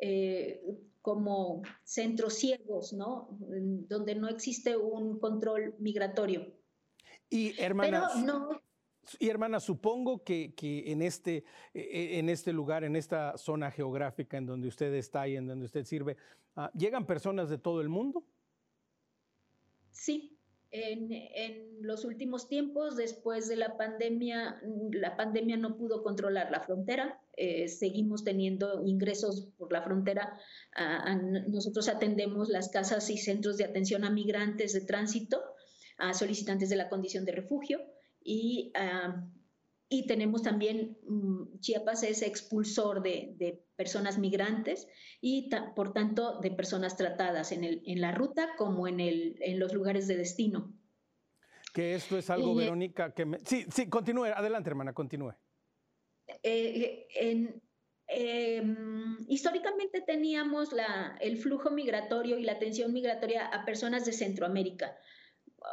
[0.00, 0.60] Eh,
[1.02, 3.36] como centros ciegos, ¿no?
[3.88, 6.54] Donde no existe un control migratorio.
[7.28, 8.62] Y hermanas, Pero no,
[9.18, 10.54] y hermana, supongo que,
[10.86, 15.26] en, este, e, e, en este lugar, en esta zona geográfica en donde usted está
[15.26, 16.16] y en donde usted sirve,
[16.56, 18.24] ah, ¿llegan personas de todo el mundo?
[19.90, 20.38] Sí,
[20.70, 24.62] en, los últimos tiempos, después de la pandemia,
[24.92, 27.20] la pandemia no pudo controlar la frontera.
[27.36, 30.38] Eh, seguimos teniendo ingresos por la frontera.
[31.48, 35.42] nosotros atendemos las casas y centros de atención a migrantes de tránsito,
[35.98, 37.80] a solicitantes de la condición de refugio
[38.24, 39.24] y, ah,
[39.88, 44.88] y tenemos también, mm, Chiapas es expulsor de, de personas migrantes
[45.20, 49.58] y por tanto de personas tratadas en, el, en la ruta como en, el, en
[49.58, 50.72] los lugares de destino.
[51.74, 53.38] Que esto es algo, Verónica, que me...
[53.40, 55.34] Sí, sí, continúe, adelante, hermana, continúe.
[56.42, 57.06] Eh,
[58.06, 64.96] em, históricamente teníamos la, el flujo migratorio y la tensión migratoria a personas de Centroamérica,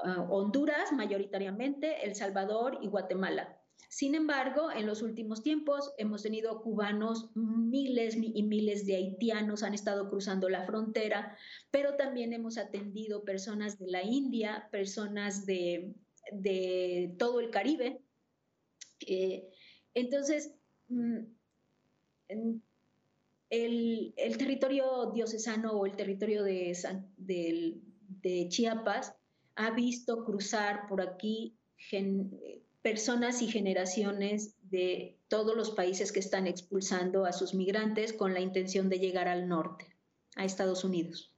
[0.03, 3.59] ah, Honduras mayoritariamente, El Salvador y Guatemala.
[3.89, 9.73] Sin embargo, en los últimos tiempos hemos tenido cubanos, miles y miles de haitianos han
[9.73, 11.35] estado cruzando la frontera,
[11.71, 15.95] pero también hemos atendido personas de la India, personas de,
[17.17, 18.03] todo el Caribe.
[19.95, 20.53] Entonces,
[20.89, 21.17] mm,
[23.49, 26.77] el, territorio diocesano o el territorio de,
[27.17, 29.18] de Chiapas
[29.59, 31.53] ha visto cruzar por aquí
[32.81, 38.39] personas y generaciones de todos los países que están expulsando a sus migrantes con la
[38.39, 39.85] intención de llegar al norte,
[40.37, 41.35] a Estados Unidos.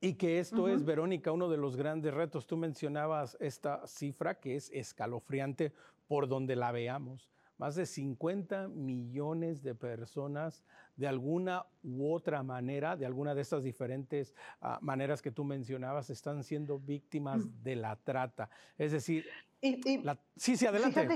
[0.00, 2.48] Y que esto es, Verónica, uno de los grandes retos.
[2.48, 5.72] Tú mencionabas esta cifra que es escalofriante
[6.08, 7.30] por donde la veamos.
[7.56, 10.64] Más de 50 millones de personas
[11.00, 16.10] de alguna u otra manera, de alguna de estas diferentes ah, maneras que tú mencionabas,
[16.10, 17.62] están siendo víctimas mm.
[17.62, 18.50] de la trata.
[18.76, 19.24] Es decir,
[19.62, 21.08] sí, sí, adelante,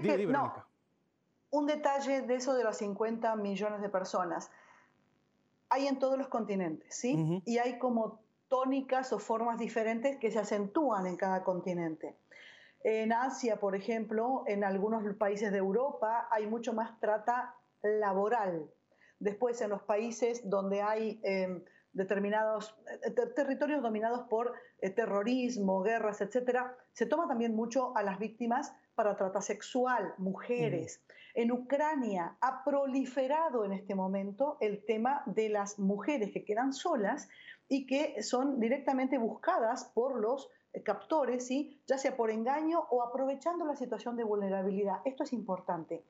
[1.50, 4.50] un detalle de eso de los 50 millones de personas.
[5.68, 7.42] Hay en todos los continentes, ¿sí?
[7.44, 12.16] Y hay como tónicas o formas diferentes que se acentúan en cada continente.
[12.82, 18.70] En Asia, por ejemplo, en algunos países de Europa hay mucho más trata laboral.
[19.18, 26.20] Después, en los países donde hay em, determinados eh, territorios dominados por eh, terrorismo, guerras,
[26.20, 31.02] etcétera, se toma también mucho a las víctimas para trata sexual, mujeres.
[31.34, 37.28] En Ucrania ha proliferado en este momento el tema de las mujeres que quedan solas
[37.68, 41.80] y que son directamente buscadas por los eh, captores, ¿sí?
[41.86, 44.98] ya sea por engaño o aprovechando la situación de vulnerabilidad.
[45.04, 46.04] Esto es importante.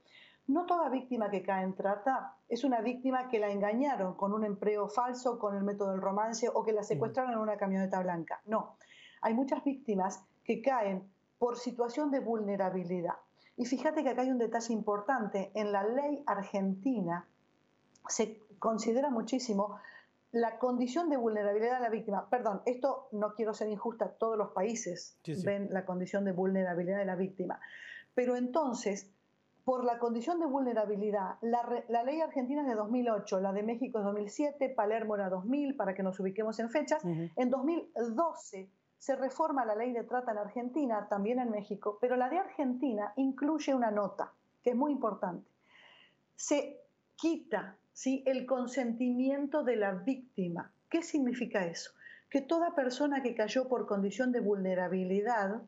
[0.46, 4.44] No toda víctima que cae en trata es una víctima que la engañaron con un
[4.44, 8.42] empleo falso, con el método del romance o que la secuestraron en una camioneta blanca.
[8.44, 8.76] No,
[9.22, 13.14] hay muchas víctimas que caen por situación de vulnerabilidad.
[13.56, 15.50] Y fíjate que acá hay un detalle importante.
[15.54, 17.26] En la ley argentina
[18.08, 19.78] se considera muchísimo
[20.32, 22.28] la condición de vulnerabilidad de la víctima.
[22.28, 27.04] Perdón, esto no quiero ser injusta, todos los países ven la condición de vulnerabilidad de
[27.04, 27.60] la víctima.
[28.14, 29.13] Pero entonces,
[29.64, 31.36] por la condición de vulnerabilidad.
[31.40, 35.94] La, ley argentina es de 2008, la de México es 2007, Palermo era 2000, para
[35.94, 37.02] que nos ubiquemos en fechas.
[37.04, 42.28] En 2012 se reforma la ley de trata en Argentina, también en México, pero la
[42.28, 45.48] de Argentina incluye una nota que es muy importante.
[46.36, 46.80] Se
[47.16, 48.22] quita ¿sí?
[48.26, 50.72] el consentimiento de la víctima.
[50.90, 51.92] ¿Qué significa eso?
[52.28, 55.62] Que toda persona que cayó por condición de vulnerabilidad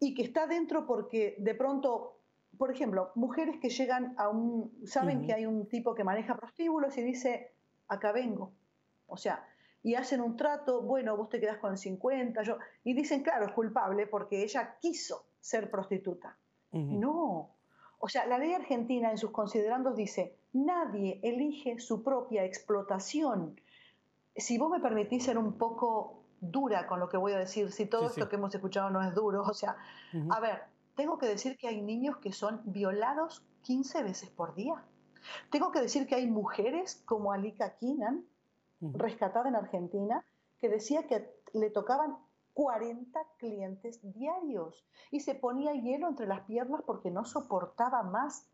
[0.00, 2.18] y que está dentro porque de pronto
[2.58, 6.96] por ejemplo, mujeres que llegan a un, saben que hay un tipo que maneja prostíbulos
[6.98, 7.52] y dice,
[7.88, 8.52] acá vengo.
[9.06, 9.46] O sea,
[9.82, 13.46] y hacen un trato, bueno, vos te quedás con el 50, yo, y dicen, claro,
[13.46, 16.36] es culpable porque ella quiso ser prostituta.
[16.72, 17.50] No.
[17.98, 23.60] O sea, la ley argentina en sus considerandos dice, nadie elige su propia explotación.
[24.34, 27.86] Si vos me permitís ser un poco dura con lo que voy a decir, si
[27.86, 29.76] todo esto que hemos escuchado no es duro, o sea,
[30.30, 30.64] a ver,
[30.96, 34.84] tengo que decir que hay niños que son violados 15 veces por día.
[35.50, 38.24] Tengo que decir que hay mujeres como Alika Kinan,
[38.80, 40.24] rescatada en Argentina,
[40.60, 42.16] que decía que le tocaban
[42.54, 48.46] 40 clientes diarios y se ponía hielo entre las piernas porque no soportaba más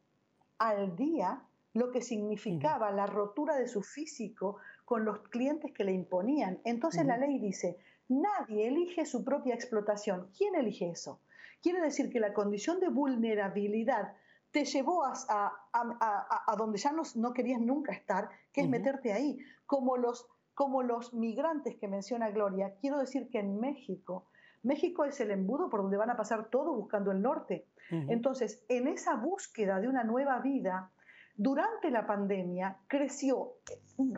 [0.59, 1.43] al día
[1.75, 6.61] lo que significaba la rotura de su físico con los clientes que le imponían.
[6.65, 10.31] Entonces la ley dice, nadie elige su propia explotación.
[10.37, 11.21] ¿Quién elige eso?
[11.63, 14.15] Quiere decir que la condición de vulnerabilidad
[14.51, 15.13] te llevó a,
[15.73, 19.39] a, donde ya no, no, querías nunca estar, que es meterte ahí.
[19.67, 24.27] Como los, como los migrantes que menciona Gloria, quiero decir que en México,
[24.63, 27.67] México es el embudo por donde van a pasar todo buscando el norte.
[27.91, 30.93] Entonces, en esa búsqueda de una nueva vida,
[31.35, 33.55] durante la pandemia creció,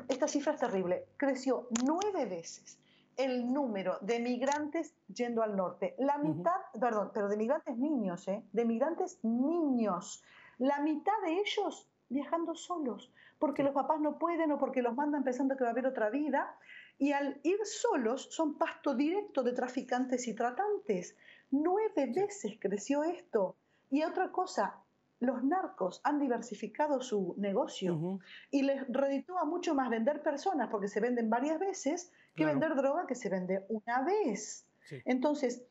[0.09, 2.82] esta cifra es terrible, creció nueve veces
[3.16, 5.94] el número de migrantes yendo al norte.
[5.98, 8.42] La mitad, perdón, pero de migrantes niños, ¿eh?
[8.53, 10.22] De migrantes niños.
[10.59, 15.25] La mitad de ellos viajando solos, porque los papás no pueden o porque los mandan
[15.25, 16.57] pensando que va a haber otra vida.
[16.98, 21.16] Y al ir solos son pasto directo de traficantes y tratantes.
[21.51, 23.57] Nueve veces creció esto.
[23.90, 24.83] Y otra cosa,
[25.22, 28.18] los narcos han diversificado su negocio
[28.51, 33.07] y les reditúa mucho más vender personas porque se venden varias veces que vender droga
[33.07, 34.66] que se vende una vez.
[35.05, 35.64] Entonces,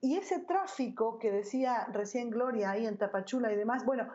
[0.00, 4.08] y ese tráfico que decía recién Gloria ahí en Tapachula y demás, bueno,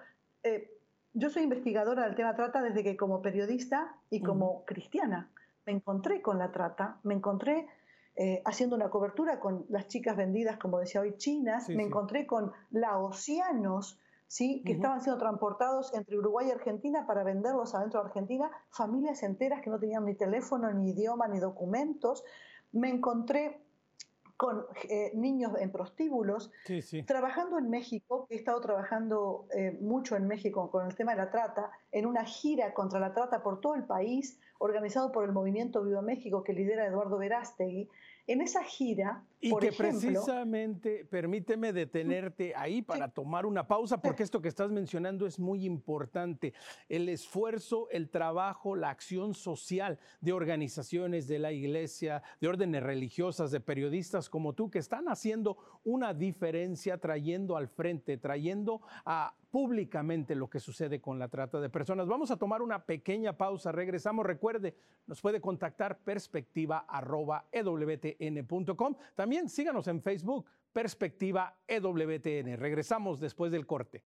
[0.44, 0.72] eh,
[1.14, 5.30] yo soy investigadora del tema trata desde que como periodista y como cristiana.
[5.66, 7.68] Me encontré con la trata, me encontré
[8.16, 12.52] eh, haciendo una cobertura con las chicas vendidas, como decía hoy, chinas, me encontré con
[12.72, 14.00] laosianos,
[14.34, 14.64] ¿sí?
[14.66, 19.62] que estaban siendo transportados entre Uruguay y Argentina para venderlos adentro de Argentina, familias enteras
[19.62, 22.24] que no tenían ni teléfono, ni idioma, ni documentos.
[22.72, 23.62] Me encontré
[24.36, 26.52] con eh, niños en prostíbulos.
[27.06, 31.30] Trabajando en México, he estado trabajando eh, mucho en México con el tema de la
[31.30, 35.84] trata, en una gira contra la trata por todo el país, organizado por el movimiento
[35.84, 37.88] Viva México que lidera Eduardo Verástegui.
[38.26, 44.42] En esa gira, y que precisamente, permíteme detenerte ahí para tomar una pausa, porque esto
[44.42, 46.54] que estás mencionando es muy importante.
[46.88, 53.52] El esfuerzo, el trabajo, la acción social de organizaciones de la iglesia, de órdenes religiosas,
[53.52, 60.34] de periodistas como tú, que están haciendo una diferencia, trayendo al frente, trayendo a públicamente
[60.34, 62.08] lo que sucede con la trata de personas.
[62.08, 64.26] Vamos a tomar una pequeña pausa, regresamos.
[64.26, 64.74] Recuerde,
[65.06, 68.96] nos puede contactar perspectiva.ewtn.com.
[69.14, 72.58] También síganos en Facebook, Perspectiva EWTN.
[72.58, 74.04] Regresamos después del corte.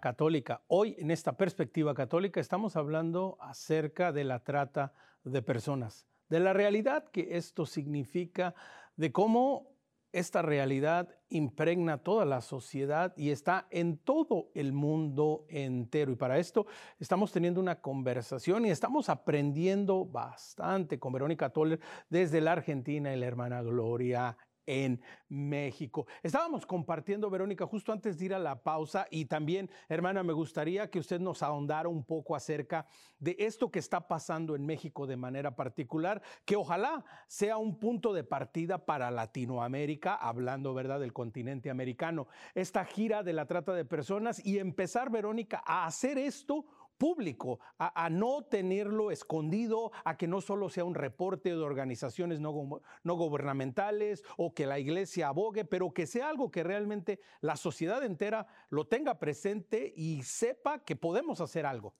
[0.00, 0.62] Católica.
[0.68, 6.54] Hoy en esta perspectiva católica estamos hablando acerca de la trata de personas, de la
[6.54, 8.54] realidad que esto significa,
[8.96, 9.76] de cómo
[10.10, 16.12] esta realidad impregna toda la sociedad y está en todo el mundo entero.
[16.12, 16.66] Y para esto
[16.98, 21.78] estamos teniendo una conversación y estamos aprendiendo bastante con Verónica Toller
[22.08, 24.34] desde la Argentina y la hermana Gloria
[24.68, 26.06] en México.
[26.22, 30.90] Estábamos compartiendo, Verónica, justo antes de ir a la pausa y también, hermana, me gustaría
[30.90, 32.86] que usted nos ahondara un poco acerca
[33.18, 38.12] de esto que está pasando en México de manera particular, que ojalá sea un punto
[38.12, 42.28] de partida para Latinoamérica, hablando, ¿verdad?, del continente americano.
[42.54, 46.66] Esta gira de la trata de personas y empezar, Verónica, a hacer esto
[46.98, 52.80] público, a, no tenerlo escondido, a que no solo sea un reporte de organizaciones no,
[53.04, 58.04] no gubernamentales o que la iglesia abogue, pero que sea algo que realmente la sociedad
[58.04, 61.94] entera lo tenga presente y sepa que podemos hacer algo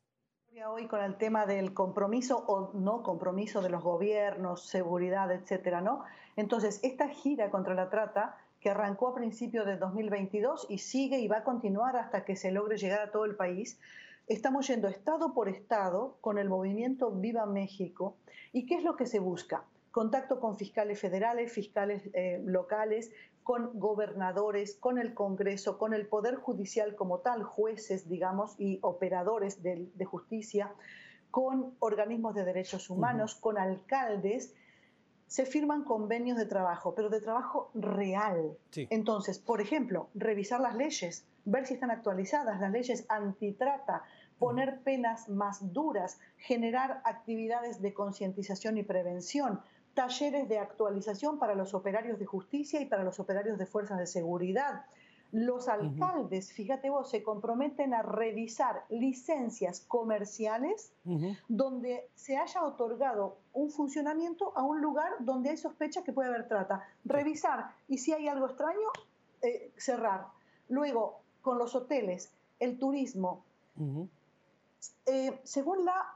[0.66, 6.04] hoy con el tema del compromiso o no compromiso de los gobiernos, seguridad, etcétera, ¿no?
[6.36, 11.28] Entonces, esta gira contra la trata que arrancó a principios de 2022 y sigue y
[11.28, 13.78] va a continuar hasta que se logre llegar a todo el país,
[14.28, 18.18] Estamos yendo estado por estado con el movimiento Viva México.
[18.52, 19.64] ¿Y qué es lo que se busca?
[19.90, 23.10] Contacto con fiscales federales, fiscales eh, locales,
[23.42, 29.62] con gobernadores, con el Congreso, con el Poder Judicial como tal, jueces, digamos, y operadores
[29.62, 30.74] de, justicia,
[31.30, 34.54] con organismos de derechos humanos, con alcaldes.
[35.26, 38.58] Se firman convenios de trabajo, pero de trabajo real.
[38.90, 44.04] Entonces, por ejemplo, revisar las leyes, ver si están actualizadas las leyes antitrata,
[44.38, 49.60] poner penas más duras, generar actividades de concientización y prevención,
[49.94, 54.06] talleres de actualización para los operarios de justicia y para los operarios de fuerzas de
[54.06, 54.84] seguridad.
[55.30, 60.92] Los alcaldes, fíjate vos, se comprometen a revisar licencias comerciales
[61.48, 66.48] donde se haya otorgado un funcionamiento a un lugar donde hay sospecha que puede haber
[66.48, 66.88] trata.
[67.04, 68.88] Revisar y si hay algo extraño,
[69.42, 70.28] eh, cerrar.
[70.70, 73.44] Luego, con los hoteles, el turismo,
[75.06, 76.14] eh, según la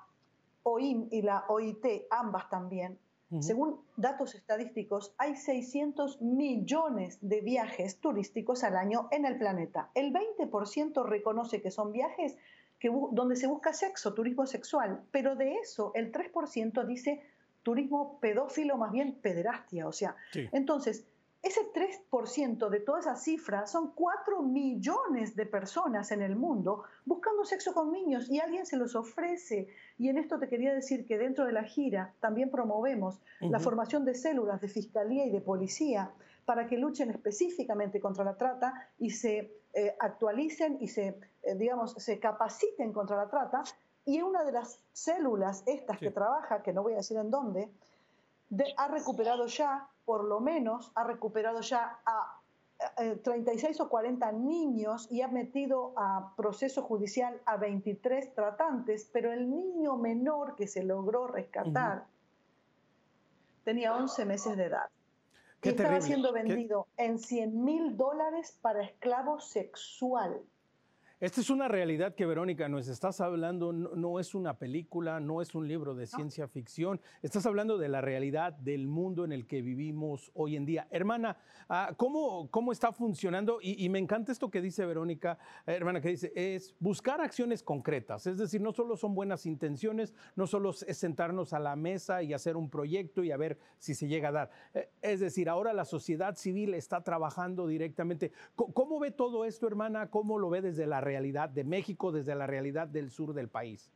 [0.62, 2.98] OIM y la OIT, ambas también,
[3.40, 9.88] según datos estadísticos, hay 600 millones de viajes turísticos al año en el planeta.
[9.94, 12.36] El 20% reconoce que son viajes
[12.78, 17.22] que, donde se busca sexo, turismo sexual, pero de eso el 3% dice
[17.62, 19.88] turismo pedófilo, más bien pederastia.
[19.88, 20.14] O sea,
[20.52, 21.06] entonces,
[21.42, 27.44] ese 3% de toda esa cifra son 4 millones de personas en el mundo buscando
[27.44, 29.66] sexo con niños y alguien se los ofrece.
[29.98, 34.04] Y en esto te quería decir que dentro de la gira también promovemos la formación
[34.04, 36.12] de células de fiscalía y de policía
[36.44, 41.94] para que luchen específicamente contra la trata y se eh, actualicen y se, eh, digamos,
[41.94, 43.64] se capaciten contra la trata.
[44.04, 47.68] Y una de las células estas que trabaja, que no voy a decir en dónde,
[48.76, 52.38] ha recuperado ya por lo menos ha recuperado ya a
[53.22, 59.50] 36 o 40 niños y ha metido a proceso judicial a 23 tratantes, pero el
[59.50, 62.06] niño menor que se logró rescatar
[63.64, 64.90] tenía 11 meses de edad.
[65.62, 70.42] y estaba siendo vendido en 100 mil dólares para esclavo sexual.
[71.22, 75.54] Esta es una realidad que Verónica nos estás hablando, no, es una película, no es
[75.54, 79.62] un libro de ciencia ficción, estás hablando de la realidad del mundo en el que
[79.62, 80.88] vivimos hoy en día.
[80.90, 81.36] Hermana,
[81.68, 83.60] ah, ¿cómo, cómo está funcionando?
[83.62, 88.26] Y, me encanta esto que dice Verónica, eh, hermana, que dice, es buscar acciones concretas,
[88.26, 92.32] es decir, no solo son buenas intenciones, no solo es sentarnos a la mesa y
[92.34, 94.50] hacer un proyecto y a ver si se llega a dar.
[94.74, 98.32] Eh, es decir, ahora la sociedad civil está trabajando directamente.
[98.56, 100.10] ¿Cómo ve todo esto, hermana?
[100.10, 101.11] ¿Cómo lo ve desde la realidad?
[101.12, 103.90] Realidad de México, desde la realidad del sur del país?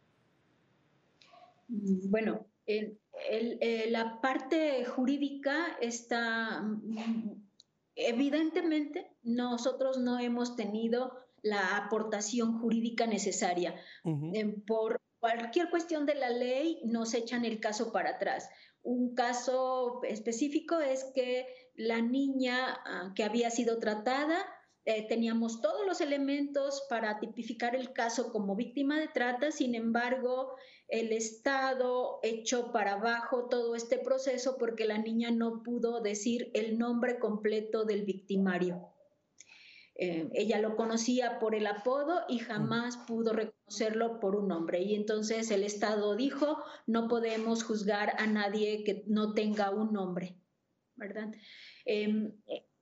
[1.68, 7.42] Bueno, eh, la parte jurídica está, mm,
[7.96, 11.12] evidentemente, nosotros no hemos tenido
[11.42, 13.74] la aportación jurídica necesaria.
[14.66, 18.48] por cualquier cuestión de la ley nos echan el caso para atrás.
[18.82, 24.36] Un caso específico es que la niña ah, que había sido tratada
[24.86, 30.54] eh, teníamos todos los elementos para tipificar el caso como víctima de trata, sin embargo,
[30.86, 36.78] el Estado echó para abajo todo este proceso porque la niña no pudo decir el
[36.78, 38.92] nombre completo del victimario.
[39.96, 44.82] Eh, ella lo conocía por el apodo y jamás pudo reconocerlo por un nombre.
[44.82, 50.36] Y entonces el Estado dijo, no podemos juzgar a nadie que no tenga un nombre,
[50.94, 51.34] ¿verdad?
[51.86, 52.32] Em,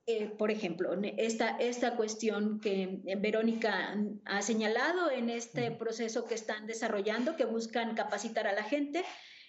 [0.07, 3.97] eh, por ejemplo, esta, esta cuestión que Verónica
[4.27, 9.03] ha señalado en este proceso que están desarrollando, que buscan capacitar a la gente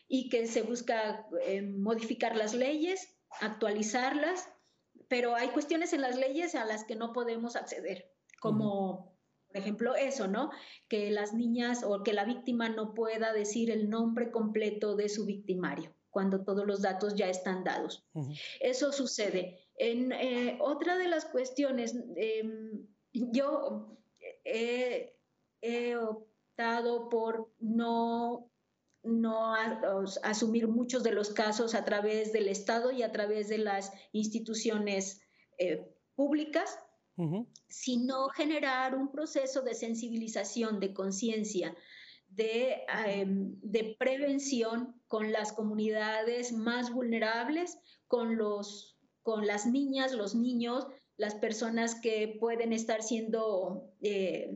[0.07, 4.47] y que se busca eh, modificar las leyes, actualizarlas,
[5.09, 9.13] pero hay cuestiones en las leyes a las que no podemos acceder, como
[9.47, 10.51] por ejemplo eso, ¿no?
[10.87, 15.25] Que las niñas o que la víctima no pueda decir el nombre completo de su
[15.25, 18.05] victimario cuando todos los datos ya están dados.
[18.61, 19.64] Eso sucede.
[19.78, 23.97] En, eh, otra de las cuestiones, em, yo
[24.43, 25.11] he,
[25.97, 28.51] optado por no,
[29.03, 29.55] no
[30.23, 35.21] asumir muchos de los casos a través del Estado y a través de las instituciones
[35.57, 36.80] eh, públicas,
[37.67, 41.76] sino generar un proceso de sensibilización, de conciencia,
[42.28, 48.94] de, em, de, prevención con las comunidades más vulnerables, con, los,
[49.26, 50.86] con las niñas, los niños,
[51.17, 54.51] las personas que pueden estar siendo eh,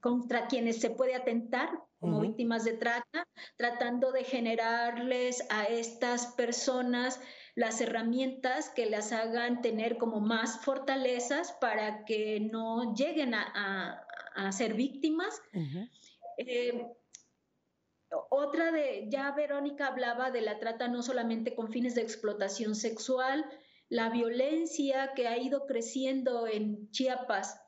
[0.00, 7.18] contra quienes se puede atentar como víctimas de trata, tratando de generarles a estas personas
[7.54, 14.04] las herramientas que las hagan tener como más fortalezas para que no lleguen a,
[14.34, 15.40] a, ser víctimas.
[16.36, 16.86] Eh,
[18.30, 23.44] otra de, ya Verónica hablaba de la trata no solamente con fines de explotación sexual,
[23.88, 27.60] la violencia que ha ido creciendo en Chiapas.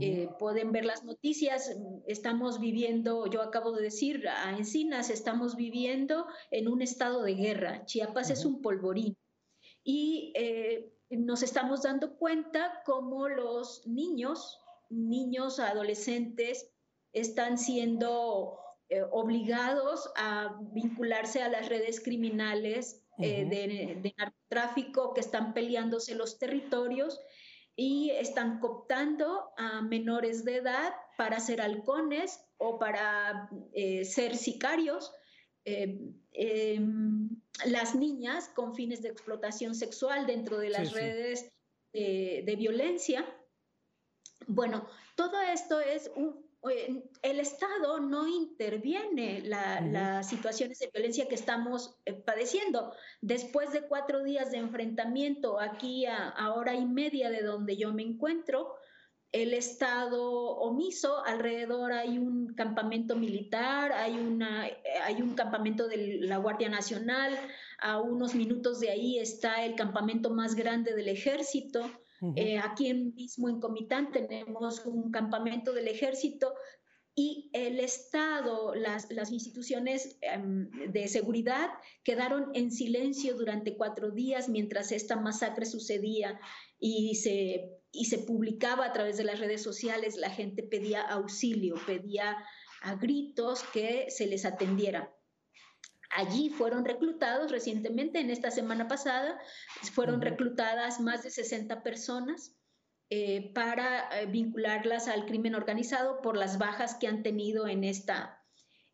[0.00, 1.76] Eh, pueden ver las noticias,
[2.06, 7.84] estamos viviendo, yo acabo de decir, a Encinas estamos viviendo en un estado de guerra.
[7.86, 9.16] Chiapas es un polvorín.
[9.82, 16.70] Y eh, nos estamos dando cuenta cómo los niños, niños, adolescentes,
[17.12, 18.60] están siendo
[18.92, 26.40] eh, obligados a vincularse a las redes criminales eh, de, narcotráfico que están peleándose los
[26.40, 27.20] territorios
[27.76, 35.12] y están cooptando a menores de edad para ser halcones o para eh, ser sicarios.
[35.64, 37.28] Em,
[37.66, 41.48] las niñas con fines de explotación sexual dentro de las redes
[41.92, 43.24] de violencia.
[44.48, 51.34] Bueno, todo esto es un el Estado no interviene la, las situaciones de violencia que
[51.34, 52.92] estamos eh, padeciendo.
[53.22, 58.02] Después de cuatro días de enfrentamiento aquí a, hora y media de donde yo me
[58.02, 58.74] encuentro,
[59.32, 64.68] el Estado omiso, alrededor hay un campamento militar, hay, una,
[65.04, 67.38] hay un campamento de la Guardia Nacional,
[67.78, 71.88] a unos minutos de ahí está el campamento más grande del ejército.
[72.36, 76.54] Eh, aquí mismo en Comitán tenemos un campamento del ejército
[77.14, 81.70] y el Estado, las, las instituciones em, de seguridad
[82.04, 86.38] quedaron en silencio durante cuatro días mientras esta masacre sucedía
[86.78, 91.74] y se, y se publicaba a través de las redes sociales, la gente pedía auxilio,
[91.86, 92.36] pedía
[92.82, 95.14] a gritos que se les atendiera.
[96.10, 99.40] Allí fueron reclutados recientemente, en esta semana pasada,
[99.92, 102.56] fueron reclutadas más de 60 personas
[103.10, 108.40] eh, para eh, vincularlas al crimen organizado por las bajas que han tenido en esta,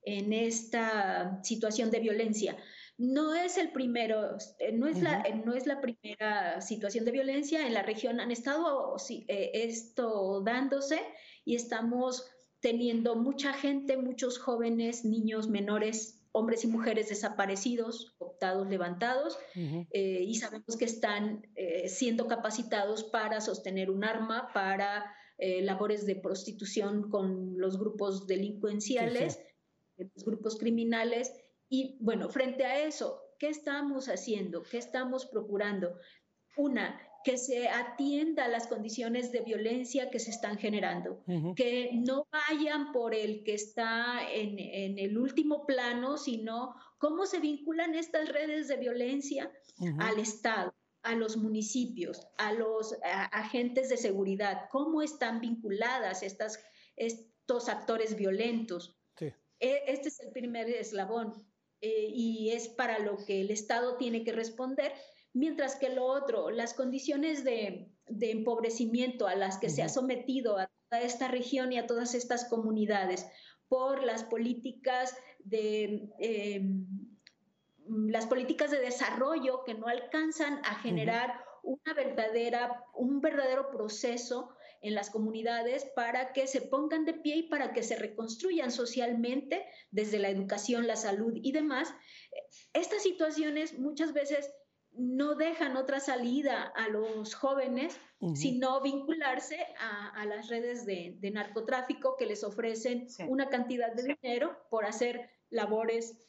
[0.02, 2.56] en esta situación de violencia.
[2.98, 7.66] No es el primero, eh, no es, la, no es la primera situación de violencia.
[7.66, 11.00] En la región han estado esto dándose
[11.44, 12.26] y estamos
[12.60, 20.34] teniendo mucha gente, muchos jóvenes, niños menores hombres y mujeres desaparecidos, optados, levantados, eh, y
[20.34, 25.06] sabemos que están eh, siendo capacitados para sostener un arma, para
[25.38, 29.40] eh, labores de prostitución con los grupos delincuenciales,
[29.96, 31.32] los grupos criminales.
[31.70, 34.62] Y bueno, frente a eso, ¿qué estamos haciendo?
[34.62, 35.98] ¿Qué estamos procurando?
[36.58, 41.24] Una, que se atienda a las condiciones de violencia que se están generando,
[41.56, 47.96] que no vayan por el que está en, el último plano, sino cómo se vinculan
[47.96, 49.50] estas redes de violencia
[49.98, 50.72] al Estado,
[51.02, 52.96] a los municipios, a los
[53.32, 56.60] agentes de seguridad, cómo están vinculadas estas,
[56.94, 59.00] estos actores violentos.
[59.58, 61.32] E, este es el primer eslabón
[61.80, 64.92] eh, y es para lo que el Estado tiene que responder
[65.36, 70.70] mientras que lo otro, las condiciones de, empobrecimiento a las que se ha sometido a
[70.88, 73.26] toda esta región y a todas estas comunidades
[73.68, 76.08] por las políticas de...
[76.18, 76.86] Em,
[78.08, 84.96] las políticas de desarrollo que no alcanzan a generar una verdadera, un verdadero proceso en
[84.96, 90.18] las comunidades para que se pongan de pie y para que se reconstruyan socialmente desde
[90.18, 91.94] la educación, la salud y demás.
[92.72, 94.50] Estas situaciones muchas veces
[94.98, 97.98] no dejan otra salida a los jóvenes,
[98.34, 104.86] sino vincularse a, las redes de, narcotráfico que les ofrecen una cantidad de dinero por
[104.86, 106.26] hacer labores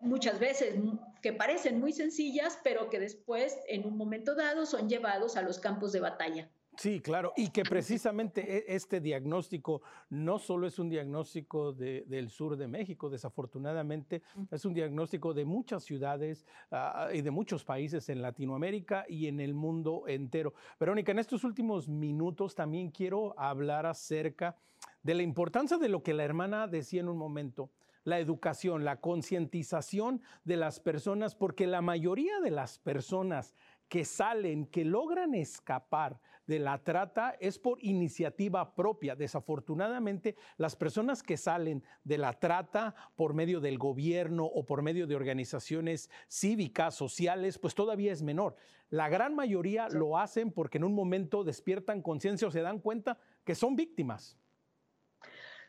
[0.00, 0.76] muchas veces
[1.22, 5.58] que parecen muy sencillas, pero que después, en un momento dado, son llevados a los
[5.58, 6.50] campos de batalla.
[6.78, 12.56] Sí, claro, y que precisamente e, este diagnóstico no solo es un diagnóstico del sur
[12.56, 18.22] de México, desafortunadamente es un diagnóstico de muchas ciudades ah, y de muchos países en
[18.22, 20.54] Latinoamérica y en el mundo entero.
[20.78, 24.56] Verónica, en estos últimos minutos también quiero hablar acerca
[25.02, 27.70] de la importancia de lo que la hermana decía en un momento,
[28.04, 33.56] la educación, la concientización de las personas, porque la mayoría de las personas
[33.88, 39.14] que salen, que logran escapar de la trata es por iniciativa propia.
[39.14, 45.06] Desafortunadamente, las personas que salen de la trata por medio del gobierno o por medio
[45.06, 48.56] de organizaciones cívicas, sociales, pues todavía es menor.
[48.88, 53.18] La gran mayoría lo hacen porque en un momento despiertan conciencia o se dan cuenta
[53.44, 54.38] que son víctimas.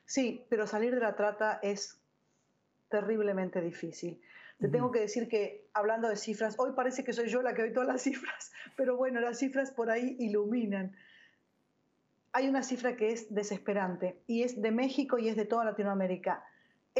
[0.05, 1.99] Sí, pero salir de la trata es
[2.87, 4.21] terriblemente difícil.
[4.59, 7.61] Te tengo que decir que hablando de cifras, hoy parece que soy yo la que
[7.61, 10.95] doy todas las cifras, pero bueno, las cifras por ahí iluminan.
[12.33, 16.43] Hay una cifra que es desesperante y es de México y es de toda Latinoamérica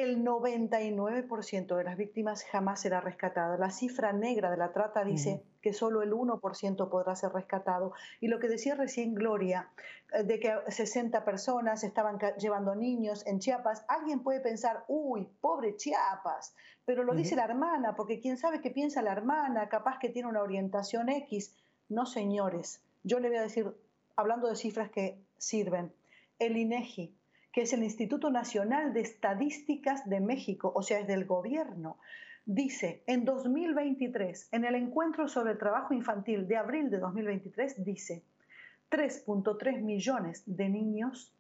[0.02, 3.58] el 99% de las víctimas jamás será rescatado.
[3.58, 7.94] La cifra negra de la trata dice que solo el 1% podrá ser rescatado.
[8.22, 9.70] Y lo que decía recién Gloria,
[10.14, 15.76] eh, de que 60 personas estaban llevando niños en Chiapas, alguien puede pensar, uy, pobre
[15.76, 20.10] Chiapas, pero lo dice la hermana, porque quién sabe qué piensa la hermana, capaz que
[20.10, 21.56] tiene una orientación X.
[21.90, 23.76] No, señores, yo le voy a decir,
[24.16, 25.94] hablando de cifras que sirven,
[26.40, 27.19] el INEGI
[27.52, 31.98] que es el Instituto Nacional de Estadísticas de México, o sea, es del gobierno,
[32.46, 38.24] dice, en 2023, en el encuentro sobre el trabajo infantil de abril de 2023, dice,
[38.90, 41.34] 3.3 millones de niños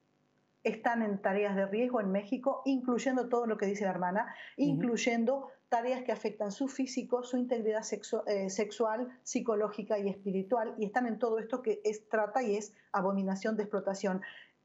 [0.63, 5.47] están en tareas de riesgo en México, incluyendo todo lo que dice la hermana, incluyendo
[5.69, 7.83] tareas que afectan su físico, su integridad
[8.27, 12.73] eh, sexual, psicológica y espiritual, y están en todo esto que es trata y es
[12.91, 14.21] abominación de explotación.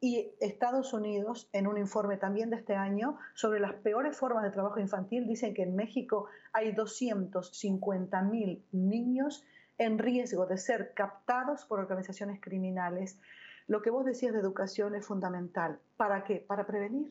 [0.07, 4.51] Y Estados Unidos, en un informe también de este año sobre las peores formas de
[4.51, 9.47] trabajo infantil, dicen que en México hay 250 mil niños
[9.79, 13.19] en riesgo de ser captados por organizaciones criminales.
[13.67, 15.81] Lo que vos decías de educación es fundamental.
[15.97, 16.37] ¿Para qué?
[16.37, 17.11] Para prevenir,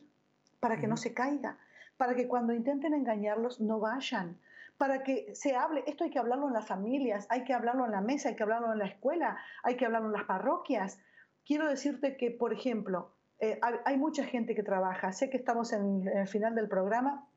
[0.60, 1.58] para que no se caiga,
[1.96, 4.38] para que cuando intenten engañarlos no vayan,
[4.78, 7.90] para que se hable, esto hay que hablarlo en las familias, hay que hablarlo en
[7.90, 11.00] la mesa, hay que hablarlo en la escuela, hay que hablarlo en las parroquias,
[11.46, 15.12] quiero decirte que, por ejemplo, eh, hay, mucha gente que trabaja.
[15.12, 17.28] Sé que estamos en, el final del programa.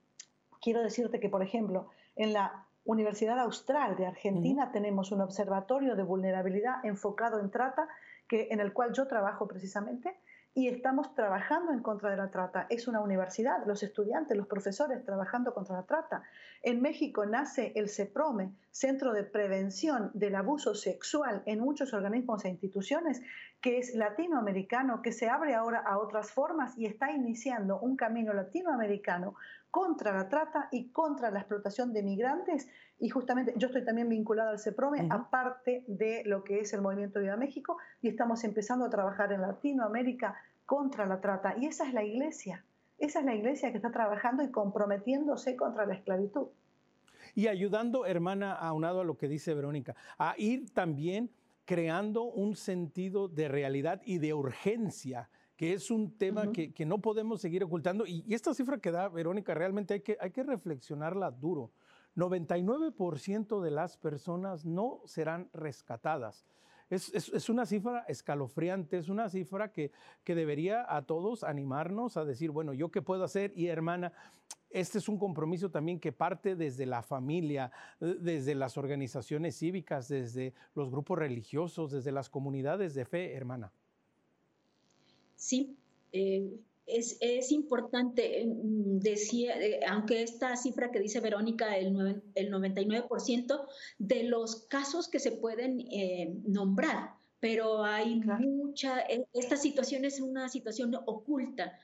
[0.61, 6.03] Quiero decirte que, por ejemplo, en la Universidad Austral de Argentina tenemos un observatorio de
[6.03, 7.87] vulnerabilidad enfocado en trata,
[8.27, 10.17] que, en el cual yo trabajo precisamente,
[10.57, 12.65] y estamos trabajando en contra de la trata.
[12.71, 16.23] Es una universidad, los estudiantes, los profesores trabajando contra la trata.
[16.63, 22.49] En México nace el CEPROME, Centro de Prevención del Abuso Sexual en muchos organismos e
[22.49, 23.21] instituciones,
[23.61, 28.33] que es latinoamericano, que se abre ahora a otras formas y está iniciando un camino
[28.33, 29.35] latinoamericano
[29.71, 32.69] contra la trata y contra la explotación de migrantes.
[32.99, 37.19] Y justamente yo estoy también vinculado al CEPROME, aparte de lo que es el Movimiento
[37.19, 40.35] Viva México, y estamos empezando a trabajar en Latinoamérica
[40.65, 41.55] contra la trata.
[41.57, 42.63] Y esa es la iglesia,
[42.97, 46.47] esa es la iglesia que está trabajando y comprometiéndose contra la esclavitud.
[47.35, 51.29] Y ayudando, hermana, aunado a lo que dice Verónica, a ir también
[51.67, 57.41] creando un sentido de realidad y de urgencia que es un tema que, no podemos
[57.41, 58.05] seguir ocultando.
[58.05, 61.71] Y, esta cifra que da Verónica, realmente hay que, hay que reflexionarla duro.
[62.15, 66.45] 99% de las personas no serán rescatadas.
[66.89, 69.91] Es, una cifra escalofriante, es una cifra que,
[70.23, 73.51] que debería a todos animarnos a decir, bueno, ¿yo qué puedo hacer?
[73.55, 74.13] Y hermana,
[74.69, 80.07] este es un compromiso también que parte desde la familia, eh, desde las organizaciones cívicas,
[80.07, 83.71] desde los grupos religiosos, desde las comunidades de fe, hermana.
[85.35, 85.77] Sí,
[86.11, 92.51] eh, es, es, importante, mm, decía, eh, aunque esta cifra que dice Verónica, el, el
[92.51, 93.67] 99%
[93.99, 100.21] de los casos que se pueden eh, nombrar, pero hay mucha, e, esta situación es
[100.21, 101.77] una situación oculta.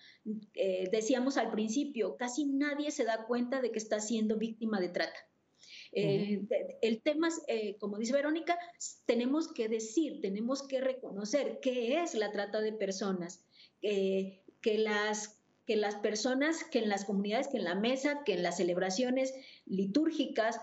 [0.53, 4.89] Eh, decíamos al principio, casi nadie se da cuenta de que está siendo víctima de
[4.89, 5.19] trata.
[5.91, 7.29] el tema,
[7.79, 8.57] como dice Verónica,
[9.05, 13.45] tenemos que decir, tenemos que reconocer qué es la trata de personas
[14.63, 18.41] que las, que las personas, que en las comunidades, que en la mesa, que en
[18.41, 19.35] las celebraciones
[19.67, 20.59] litúrgicas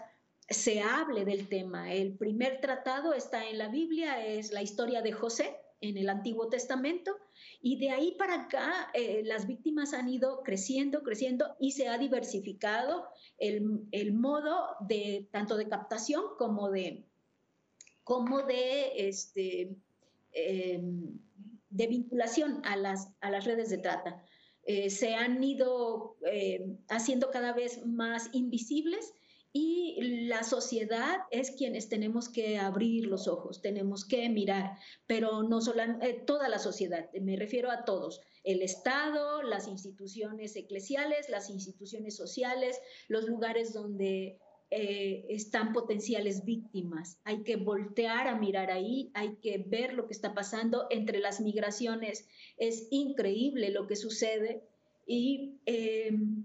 [0.48, 1.92] se hable del tema.
[1.92, 6.48] El primer tratado está en la Biblia, es la historia de José en el Antiguo
[6.48, 7.16] Testamento,
[7.62, 11.96] y de ahí para acá eh, las víctimas han ido creciendo, creciendo y se ha
[11.96, 13.06] diversificado
[13.38, 17.04] el, modo de tanto de captación como de,
[18.04, 19.76] como de este,
[20.32, 21.18] em,
[21.70, 24.22] de vinculación a las, a las redes de trata.
[24.64, 29.14] Eh, se han ido eh, haciendo cada vez más invisibles
[29.52, 35.60] y la sociedad es quienes tenemos que abrir los ojos, tenemos que mirar, pero no
[35.60, 41.50] solo eh, toda la sociedad, me refiero a todos, el Estado, las instituciones eclesiales, las
[41.50, 44.38] instituciones sociales, los lugares donde
[44.72, 47.18] eh, están potenciales víctimas.
[47.24, 51.40] Hay que voltear a mirar ahí, hay que ver lo que está pasando entre las
[51.40, 52.28] migraciones.
[52.56, 54.62] Es increíble lo que sucede
[55.06, 56.44] y em,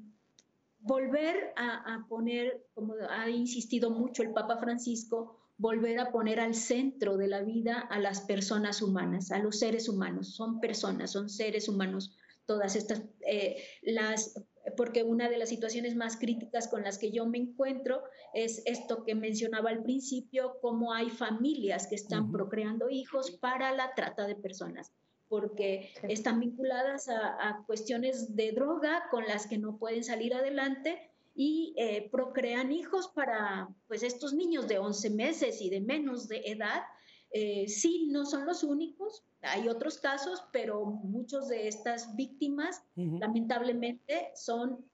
[0.79, 7.17] volver a, poner, como ha insistido mucho el Papa Francisco, volver a poner al centro
[7.17, 10.35] de la vida a las personas humanas, a los seres humanos.
[10.35, 12.15] Son personas, son seres humanos.
[12.47, 14.33] Todas estas, eh, las
[14.75, 18.03] porque una de las situaciones más críticas con las que yo me encuentro
[18.33, 23.93] es esto que mencionaba al principio, cómo hay familias que están procreando hijos para la
[23.93, 24.91] trata de personas,
[25.27, 31.73] porque están vinculadas a, cuestiones de droga con las que no pueden salir adelante y
[31.77, 36.83] eh, procrean hijos para pues estos niños de 11 meses y de menos de edad.
[37.31, 44.31] Eh, sí, no son los únicos, hay otros casos, pero muchos de estas víctimas lamentablemente
[44.35, 44.85] son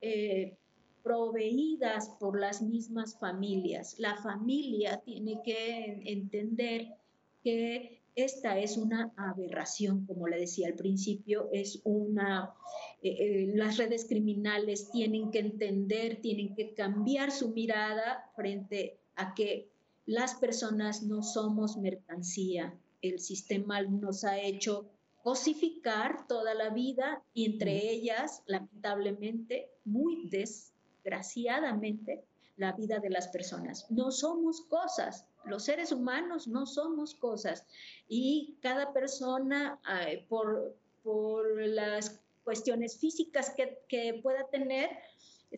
[0.00, 0.56] eh,
[1.02, 3.98] proveídas por las mismas familias.
[3.98, 6.96] La familia tiene que entender
[7.44, 12.54] que esta es una aberración, como le decía al principio, es una,
[13.02, 19.34] eh, eh, las redes criminales tienen que entender, tienen que cambiar su mirada frente a
[19.34, 19.68] que
[20.06, 24.88] las personas no somos mercancía, el sistema nos ha hecho
[25.22, 32.24] cosificar toda la vida y entre ellas, lamentablemente, muy desgraciadamente,
[32.56, 33.90] la vida de las personas.
[33.90, 37.66] No somos cosas, los seres humanos no somos cosas.
[38.08, 39.80] Y cada persona
[40.28, 44.90] por, por, las cuestiones físicas que, que, pueda tener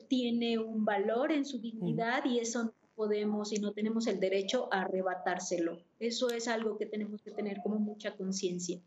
[0.09, 4.83] tiene un valor en su dignidad y eso podemos y no tenemos el derecho a
[4.83, 5.79] arrebatárselo.
[6.01, 8.81] Eso es algo que tenemos que tener como mucha conciencia.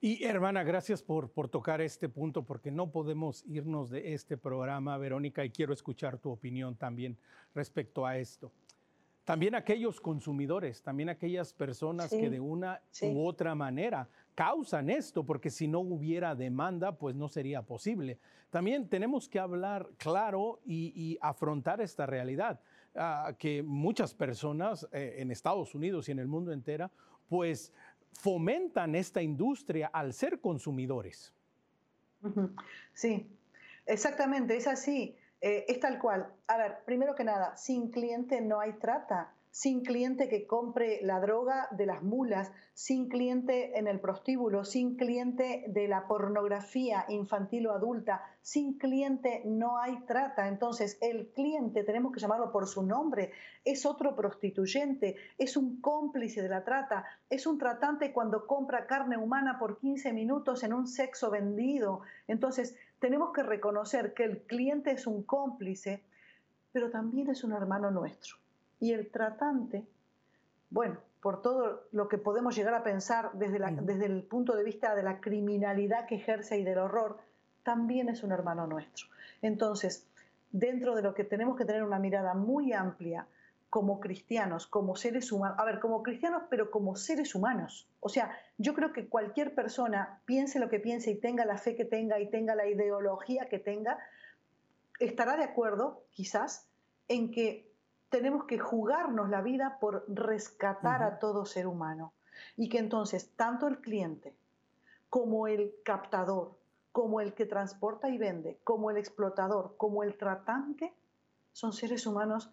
[0.00, 4.96] Y hermana, gracias por, por tocar este punto, porque no podemos irnos de este programa,
[4.96, 7.18] Verónica, y quiero escuchar tu opinión también
[7.52, 8.52] respecto a esto.
[9.24, 15.50] También aquellos consumidores, también aquellas personas que de una u otra manera causan esto, porque
[15.50, 18.18] si no hubiera demanda, pues no sería posible.
[18.50, 22.60] También tenemos que hablar claro y, y afrontar esta realidad.
[23.38, 26.90] Que muchas personas eh, en Estados Unidos y en el mundo entero,
[27.28, 27.72] pues
[28.12, 31.32] fomentan esta industria al ser consumidores.
[32.92, 33.30] Sí,
[33.86, 36.32] exactamente, es así, eh, es tal cual.
[36.48, 41.18] A ver, primero que nada, sin cliente no hay trata, sin cliente que compre la
[41.18, 47.66] droga de las mulas, sin cliente en el prostíbulo, sin cliente de la pornografía infantil
[47.66, 50.46] o adulta, sin cliente no hay trata.
[50.46, 53.32] Entonces, el cliente, tenemos que llamarlo por su nombre,
[53.64, 59.16] es otro prostituyente, es un cómplice de la trata, es un tratante cuando compra carne
[59.16, 62.02] humana por 15 minutos en un sexo vendido.
[62.28, 66.04] Entonces, tenemos que reconocer que el cliente es un cómplice,
[66.70, 68.36] pero también es un hermano nuestro.
[68.80, 69.86] Y el tratante,
[70.70, 74.94] bueno, por todo lo que podemos llegar a pensar desde, desde el punto de vista
[74.94, 77.18] de la criminalidad que ejerce y del horror,
[77.64, 79.06] también es un hermano nuestro.
[79.42, 80.06] Entonces,
[80.52, 83.26] dentro de lo que tenemos que tener una mirada muy amplia
[83.70, 87.86] como cristianos, como seres humanos, a ver, como cristianos, pero como seres humanos.
[88.00, 91.76] O sea, yo creo que cualquier persona, piense lo que piense y tenga la fe
[91.76, 93.98] que tenga y tenga la ideología que tenga,
[94.98, 96.66] estará de acuerdo, quizás,
[97.08, 97.67] en que
[98.10, 102.12] tenemos que jugarnos la vida por rescatar a todo ser humano.
[102.56, 104.36] Y que entonces tanto el cliente
[105.10, 106.56] como el captador,
[106.92, 110.94] como el que transporta y vende, como el explotador, como el tratante,
[111.52, 112.50] son seres humanos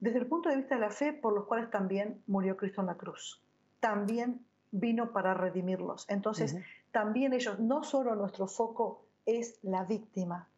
[0.00, 2.88] desde el punto de vista de la fe por los cuales también murió Cristo en
[2.88, 3.42] la cruz.
[3.80, 6.06] También vino para redimirlos.
[6.08, 6.56] Entonces,
[6.90, 10.48] también ellos, no solo nuestro foco es la víctima,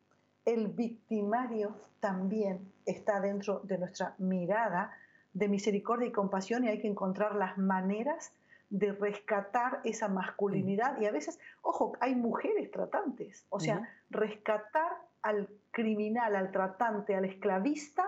[0.46, 4.92] el victimario también está dentro de nuestra mirada
[5.34, 8.32] de misericordia y compasión y hay que encontrar las maneras
[8.70, 10.98] de rescatar esa masculinidad.
[11.00, 13.44] Y a veces, ojo, hay mujeres tratantes.
[13.50, 14.92] O sea, rescatar
[15.22, 18.04] al criminal, al tratante, al esclavista,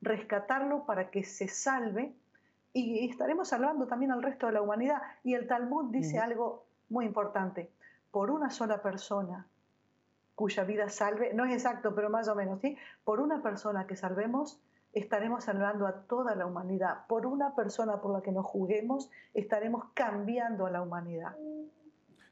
[0.00, 2.12] rescatarlo para que se salve
[2.72, 5.00] y estaremos salvando también al resto de la humanidad.
[5.22, 7.70] Y el Talmud dice algo muy importante.
[8.10, 9.46] Por una sola persona
[10.34, 12.76] cuya vida salve, no es exacto, pero más o menos, ¿sí?
[13.04, 14.60] Por una persona que salvemos,
[14.92, 17.06] estaremos salvando a toda la humanidad.
[17.08, 21.36] Por una persona por la que nos juguemos, estaremos cambiando a la humanidad.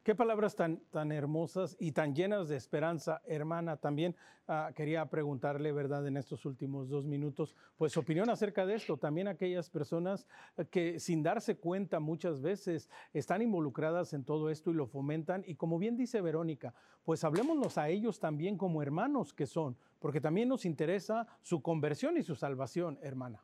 [0.02, 3.76] Qué palabras tan, tan hermosas y tan llenas de esperanza, hermana.
[3.76, 4.16] También
[4.48, 8.96] ah, quería preguntarle, ¿verdad?, en estos últimos dos minutos, pues opinión acerca de esto.
[8.96, 10.26] También aquellas personas
[10.72, 15.44] que sin darse cuenta muchas veces están involucradas en todo esto y lo fomentan.
[15.46, 16.74] Y como bien dice Verónica,
[17.04, 22.16] pues hablemosnos a ellos también como hermanos que son, porque también nos interesa su conversión
[22.16, 23.40] y su salvación, hermana.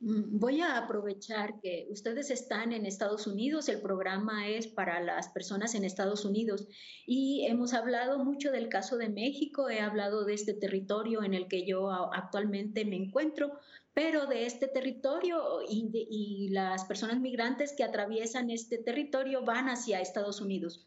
[0.00, 5.28] Mm, voy a aprovechar que ustedes están en Estados Unidos, el programa es para las
[5.28, 6.66] personas en Estados Unidos
[7.06, 11.48] y hemos hablado mucho del caso de México, he hablado de este territorio en el
[11.48, 13.52] que yo actualmente me encuentro,
[13.94, 20.00] pero de este territorio y, y las personas migrantes que atraviesan este territorio van hacia
[20.00, 20.86] Estados Unidos.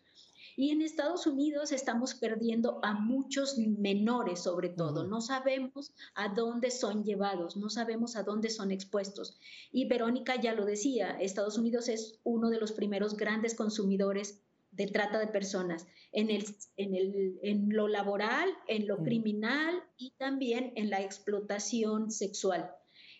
[0.55, 5.07] Y en Estados Unidos estamos perdiendo a muchos menores, sobre todo.
[5.07, 9.39] No sabemos a dónde son llevados, no sabemos a dónde son expuestos.
[9.71, 14.87] Y Verónica ya lo decía, Estados Unidos es uno de los primeros grandes consumidores de
[14.87, 16.45] trata de personas en, el,
[16.77, 22.71] en, el, en lo laboral, en lo criminal y también en la explotación sexual.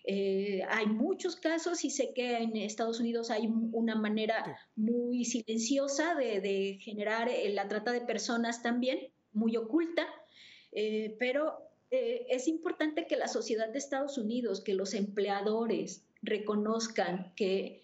[0.06, 6.14] Eh, hay muchos casos y sé que en Estados Unidos hay una manera muy silenciosa
[6.16, 10.06] de, generar eh, la trata de personas también, muy oculta,
[10.72, 17.84] eh, pero es importante que la sociedad de Estados Unidos, que los empleadores reconozcan que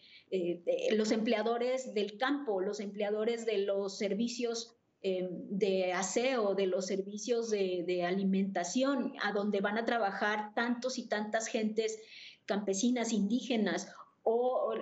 [0.93, 8.03] los empleadores del campo, los empleadores de los servicios de aseo, de los servicios de,
[8.05, 11.99] alimentación, a donde van a trabajar tantos y tantas gentes
[12.45, 13.93] campesinas, indígenas
[14.23, 14.75] o,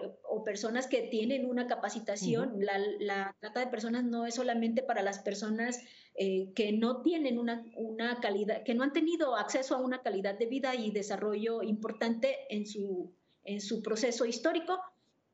[0.45, 2.53] personas que tienen una capacitación.
[2.59, 5.79] la, trata de personas no es solamente para las personas
[6.15, 10.37] eh, que no tienen una, una, calidad, que no han tenido acceso a una calidad
[10.39, 13.13] de vida y desarrollo importante en su,
[13.43, 14.79] en su proceso histórico,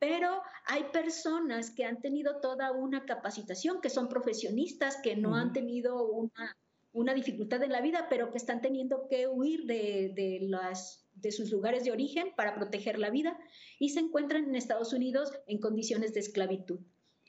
[0.03, 5.53] pero hay personas que han tenido toda una capacitación, que son profesionistas, que no han
[5.53, 6.57] tenido una,
[6.91, 11.31] una, dificultad en la vida, pero que están teniendo que huir de, de las de
[11.31, 13.39] sus lugares de origen para proteger la vida
[13.79, 16.81] y se encuentran en Estados Unidos en condiciones de esclavitud.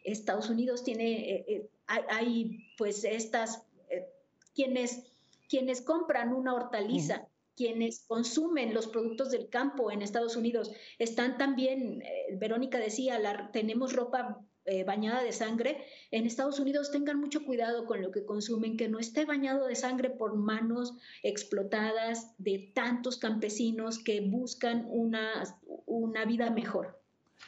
[0.03, 4.05] Estados Unidos tiene, eh, eh, hay, pues estas, eh,
[4.53, 5.05] quienes,
[5.49, 12.03] quienes compran una hortaliza, quienes consumen los productos del campo en Estados Unidos, están también,
[12.39, 17.85] Verónica decía, la, tenemos ropa eh, bañada de sangre, en Estados Unidos tengan mucho cuidado
[17.85, 23.19] con lo que consumen, que no esté bañado de sangre por manos explotadas de tantos
[23.19, 25.45] campesinos que buscan una,
[25.85, 26.99] una vida mejor.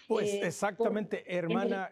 [0.07, 1.90] Pues eh, exactamente, hermana.